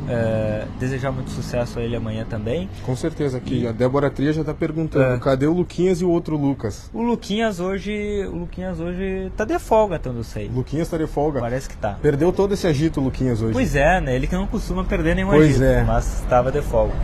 Uh, 0.02 0.68
desejar 0.80 1.12
muito 1.12 1.30
sucesso 1.30 1.78
a 1.78 1.82
ele 1.82 1.94
amanhã 1.94 2.26
também. 2.28 2.68
Com 2.84 2.94
certeza, 2.96 3.38
aqui 3.38 3.60
e... 3.60 3.66
a 3.68 3.72
Débora 3.72 4.10
Tria 4.10 4.32
já 4.32 4.40
está 4.40 4.52
perguntando, 4.52 5.14
uh, 5.14 5.20
cadê 5.20 5.46
o 5.46 5.52
Luquinhas 5.52 6.00
e 6.00 6.04
o 6.04 6.10
outro 6.10 6.36
Lucas? 6.36 6.90
O 6.92 7.02
Luquinhas 7.02 7.60
hoje, 7.60 8.26
o 8.26 8.38
Luquinhas 8.38 8.80
hoje 8.80 9.30
tá 9.36 9.44
de 9.44 9.58
folga, 9.60 10.00
tanto 10.00 10.18
eu 10.18 10.24
sei. 10.24 10.48
O 10.48 10.56
Luquinhas 10.56 10.88
tá 10.88 10.98
de 10.98 11.06
folga. 11.06 11.40
Parece 11.40 11.68
que 11.68 11.76
tá. 11.76 11.96
Perdeu 12.02 12.32
todo 12.32 12.52
esse 12.52 12.66
agito 12.66 13.00
o 13.00 13.04
Luquinhas 13.04 13.40
hoje. 13.40 13.52
Pois 13.52 13.76
é, 13.76 14.00
né? 14.00 14.16
Ele 14.16 14.26
que 14.26 14.34
não 14.34 14.46
costuma 14.46 14.82
perder 14.84 15.14
nenhum 15.14 15.30
pois 15.30 15.50
agito, 15.50 15.64
é. 15.64 15.84
mas 15.84 16.20
estava 16.20 16.50
de 16.50 16.60
folga. 16.60 16.94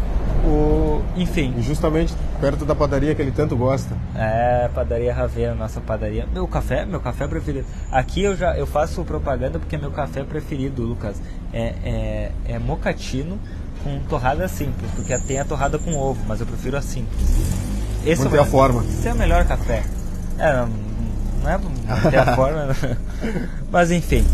O, 0.48 1.02
enfim. 1.14 1.54
E 1.58 1.62
justamente 1.62 2.14
perto 2.40 2.64
da 2.64 2.74
padaria 2.74 3.14
que 3.14 3.20
ele 3.20 3.30
tanto 3.30 3.54
gosta. 3.54 3.94
É, 4.14 4.68
padaria 4.74 5.12
Ravena, 5.12 5.54
nossa 5.54 5.80
padaria. 5.80 6.26
Meu 6.32 6.48
café, 6.48 6.86
meu 6.86 7.00
café 7.00 7.28
preferido. 7.28 7.66
Aqui 7.92 8.22
eu 8.22 8.34
já 8.34 8.56
eu 8.56 8.66
faço 8.66 9.04
propaganda 9.04 9.58
porque 9.58 9.76
é 9.76 9.78
meu 9.78 9.90
café 9.90 10.24
preferido, 10.24 10.82
Lucas. 10.82 11.20
É, 11.52 11.74
é, 11.84 12.32
é 12.46 12.58
mocatino 12.58 13.38
com 13.84 14.00
torrada 14.08 14.48
simples, 14.48 14.90
porque 14.96 15.16
tem 15.20 15.38
a 15.38 15.44
torrada 15.44 15.78
com 15.78 15.94
ovo, 15.96 16.20
mas 16.26 16.40
eu 16.40 16.46
prefiro 16.46 16.76
a 16.76 16.82
simples. 16.82 17.22
Esse 18.04 18.24
manter 18.24 18.38
é 18.38 18.40
a 18.40 18.44
forma. 18.44 18.82
Esse 18.84 19.08
é 19.08 19.12
o 19.12 19.16
melhor 19.16 19.44
café. 19.44 19.84
É, 20.38 20.52
não, 20.52 20.68
é 22.12 22.18
a 22.18 22.34
forma, 22.34 22.68
mas 23.70 23.90
enfim. 23.90 24.24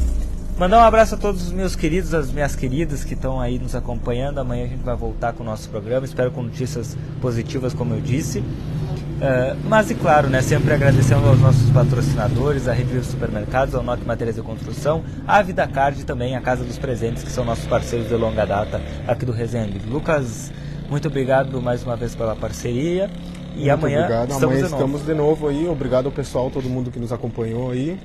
Mandar 0.56 0.78
um 0.78 0.84
abraço 0.84 1.16
a 1.16 1.18
todos 1.18 1.42
os 1.42 1.52
meus 1.52 1.74
queridos, 1.74 2.14
as 2.14 2.30
minhas 2.30 2.54
queridas 2.54 3.02
que 3.02 3.14
estão 3.14 3.40
aí 3.40 3.58
nos 3.58 3.74
acompanhando. 3.74 4.38
Amanhã 4.38 4.66
a 4.66 4.68
gente 4.68 4.84
vai 4.84 4.94
voltar 4.94 5.32
com 5.32 5.42
o 5.42 5.46
nosso 5.46 5.68
programa. 5.68 6.06
Espero 6.06 6.30
com 6.30 6.44
notícias 6.44 6.96
positivas, 7.20 7.74
como 7.74 7.92
eu 7.92 8.00
disse. 8.00 8.38
Uh, 8.38 9.58
mas 9.68 9.90
e 9.90 9.96
claro, 9.96 10.28
né, 10.28 10.42
sempre 10.42 10.72
agradecendo 10.72 11.26
aos 11.26 11.40
nossos 11.40 11.68
patrocinadores, 11.70 12.68
a 12.68 12.72
Review 12.72 13.02
Supermercados, 13.02 13.74
ao 13.74 13.82
Note 13.82 14.04
Materiais 14.06 14.36
de 14.36 14.42
Construção, 14.42 15.02
a 15.26 15.42
Vida 15.42 15.66
Card 15.66 16.00
e 16.00 16.04
também 16.04 16.36
a 16.36 16.40
Casa 16.40 16.62
dos 16.62 16.78
Presentes, 16.78 17.24
que 17.24 17.32
são 17.32 17.44
nossos 17.44 17.66
parceiros 17.66 18.08
de 18.08 18.14
longa 18.14 18.44
data 18.44 18.80
aqui 19.08 19.26
do 19.26 19.32
Resende. 19.32 19.80
Lucas, 19.88 20.52
muito 20.88 21.08
obrigado 21.08 21.60
mais 21.60 21.82
uma 21.82 21.96
vez 21.96 22.14
pela 22.14 22.36
parceria. 22.36 23.10
E 23.56 23.58
muito 23.58 23.72
amanhã 23.72 24.00
obrigado. 24.04 24.30
estamos, 24.30 24.42
amanhã 24.44 24.60
de, 24.60 24.66
estamos 24.66 25.00
novo. 25.00 25.04
de 25.04 25.14
novo 25.14 25.48
aí. 25.48 25.68
Obrigado 25.68 26.06
ao 26.06 26.12
pessoal, 26.12 26.48
todo 26.48 26.68
mundo 26.68 26.92
que 26.92 26.98
nos 27.00 27.12
acompanhou 27.12 27.72
aí. 27.72 27.98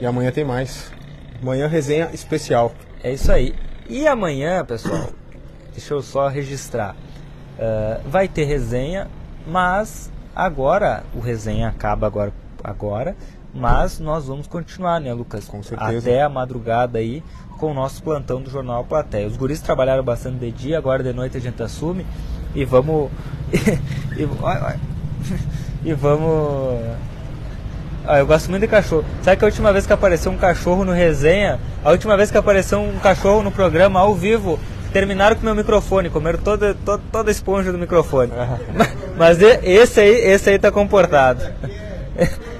E 0.00 0.06
amanhã 0.06 0.30
tem 0.30 0.44
mais. 0.44 0.92
Amanhã 1.44 1.66
resenha 1.66 2.08
especial. 2.14 2.72
É 3.02 3.12
isso 3.12 3.30
aí. 3.30 3.54
E 3.86 4.08
amanhã, 4.08 4.64
pessoal, 4.64 5.10
deixa 5.72 5.92
eu 5.92 6.00
só 6.00 6.26
registrar. 6.26 6.96
Uh, 7.58 8.08
vai 8.08 8.26
ter 8.26 8.44
resenha, 8.44 9.08
mas 9.46 10.10
agora 10.34 11.04
o 11.14 11.20
resenha 11.20 11.68
acaba 11.68 12.06
agora, 12.06 12.32
agora, 12.64 13.14
mas 13.52 14.00
nós 14.00 14.24
vamos 14.24 14.46
continuar, 14.46 14.98
né, 15.02 15.12
Lucas? 15.12 15.44
Com 15.44 15.62
certeza. 15.62 15.98
Até 15.98 16.22
a 16.22 16.30
madrugada 16.30 16.98
aí 16.98 17.22
com 17.58 17.72
o 17.72 17.74
nosso 17.74 18.02
plantão 18.02 18.40
do 18.40 18.48
jornal 18.48 18.82
Platéia. 18.82 19.26
Os 19.26 19.36
guris 19.36 19.60
trabalharam 19.60 20.02
bastante 20.02 20.38
de 20.38 20.50
dia, 20.50 20.78
agora 20.78 21.02
de 21.02 21.12
noite 21.12 21.36
a 21.36 21.40
gente 21.40 21.62
assume 21.62 22.06
e 22.54 22.64
vamos 22.64 23.10
e, 24.16 24.22
e, 24.22 24.28
e 25.90 25.92
vamos 25.92 26.80
ah, 28.06 28.18
eu 28.18 28.26
gosto 28.26 28.50
muito 28.50 28.62
de 28.62 28.68
cachorro. 28.68 29.04
Sabe 29.22 29.36
que 29.36 29.44
a 29.44 29.48
última 29.48 29.72
vez 29.72 29.86
que 29.86 29.92
apareceu 29.92 30.30
um 30.30 30.36
cachorro 30.36 30.84
no 30.84 30.92
resenha, 30.92 31.58
a 31.82 31.90
última 31.90 32.16
vez 32.16 32.30
que 32.30 32.36
apareceu 32.36 32.80
um 32.80 32.98
cachorro 32.98 33.42
no 33.42 33.50
programa 33.50 34.00
ao 34.00 34.14
vivo, 34.14 34.58
terminaram 34.92 35.36
com 35.36 35.44
meu 35.44 35.54
microfone, 35.54 36.10
comeram 36.10 36.38
toda, 36.38 36.74
toda, 36.84 37.02
toda 37.10 37.30
a 37.30 37.32
esponja 37.32 37.72
do 37.72 37.78
microfone. 37.78 38.32
Mas 39.16 39.40
esse 39.40 40.00
aí, 40.00 40.10
esse 40.10 40.50
aí 40.50 40.58
tá 40.58 40.70
comportado. 40.70 41.44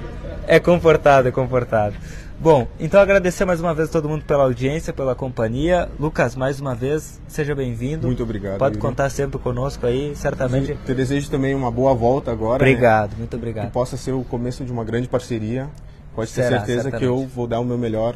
É 0.47 0.59
comportado, 0.59 1.27
é 1.27 1.31
comportado. 1.31 1.95
Bom, 2.39 2.67
então 2.79 2.99
agradecer 2.99 3.45
mais 3.45 3.59
uma 3.59 3.73
vez 3.73 3.89
a 3.89 3.91
todo 3.91 4.09
mundo 4.09 4.25
pela 4.25 4.43
audiência, 4.43 4.91
pela 4.91 5.15
companhia. 5.15 5.89
Lucas, 5.99 6.35
mais 6.35 6.59
uma 6.59 6.75
vez, 6.75 7.19
seja 7.27 7.55
bem-vindo. 7.55 8.07
Muito 8.07 8.21
obrigado. 8.21 8.59
Pode 8.59 8.75
Yuri. 8.75 8.87
contar 8.87 9.09
sempre 9.09 9.39
conosco 9.39 9.85
aí, 9.87 10.15
certamente. 10.15 10.77
Te 10.85 10.93
desejo 10.93 11.29
também 11.29 11.55
uma 11.55 11.71
boa 11.71 11.93
volta 11.95 12.31
agora. 12.31 12.55
Obrigado, 12.55 13.11
né? 13.11 13.17
muito 13.19 13.35
obrigado. 13.35 13.67
Que 13.67 13.71
possa 13.71 13.97
ser 13.97 14.11
o 14.11 14.23
começo 14.23 14.63
de 14.65 14.71
uma 14.71 14.83
grande 14.83 15.07
parceria. 15.07 15.69
Pode 16.13 16.31
ter 16.31 16.43
Será, 16.43 16.57
certeza 16.57 16.83
certamente. 16.83 16.99
que 16.99 17.05
eu 17.07 17.25
vou 17.27 17.47
dar 17.47 17.59
o 17.59 17.65
meu 17.65 17.77
melhor. 17.77 18.15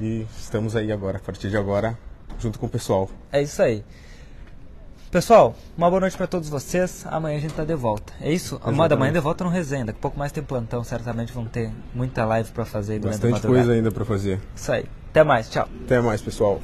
E 0.00 0.26
estamos 0.38 0.74
aí 0.74 0.90
agora, 0.90 1.18
a 1.18 1.20
partir 1.20 1.48
de 1.50 1.56
agora, 1.56 1.96
junto 2.38 2.58
com 2.58 2.66
o 2.66 2.68
pessoal. 2.68 3.08
É 3.32 3.40
isso 3.40 3.62
aí. 3.62 3.84
Pessoal, 5.10 5.56
uma 5.76 5.90
boa 5.90 5.98
noite 5.98 6.16
para 6.16 6.28
todos 6.28 6.48
vocês. 6.48 7.04
Amanhã 7.04 7.36
a 7.36 7.40
gente 7.40 7.52
tá 7.52 7.64
de 7.64 7.74
volta. 7.74 8.12
É 8.20 8.32
isso? 8.32 8.60
Uma 8.64 8.88
da 8.88 8.94
manhã 8.96 9.12
de 9.12 9.18
volta 9.18 9.42
no 9.42 9.50
Resenha. 9.50 9.86
Daqui 9.86 9.98
a 9.98 10.02
pouco 10.02 10.16
mais 10.16 10.30
tem 10.30 10.40
plantão, 10.40 10.84
certamente 10.84 11.32
vão 11.32 11.44
ter 11.46 11.72
muita 11.92 12.24
live 12.24 12.48
para 12.52 12.64
fazer 12.64 13.00
Bastante 13.00 13.40
coisa 13.40 13.72
ainda 13.72 13.90
para 13.90 14.04
fazer. 14.04 14.40
Isso 14.54 14.70
aí. 14.70 14.84
Até 15.10 15.24
mais, 15.24 15.50
tchau. 15.50 15.68
Até 15.84 16.00
mais, 16.00 16.22
pessoal. 16.22 16.60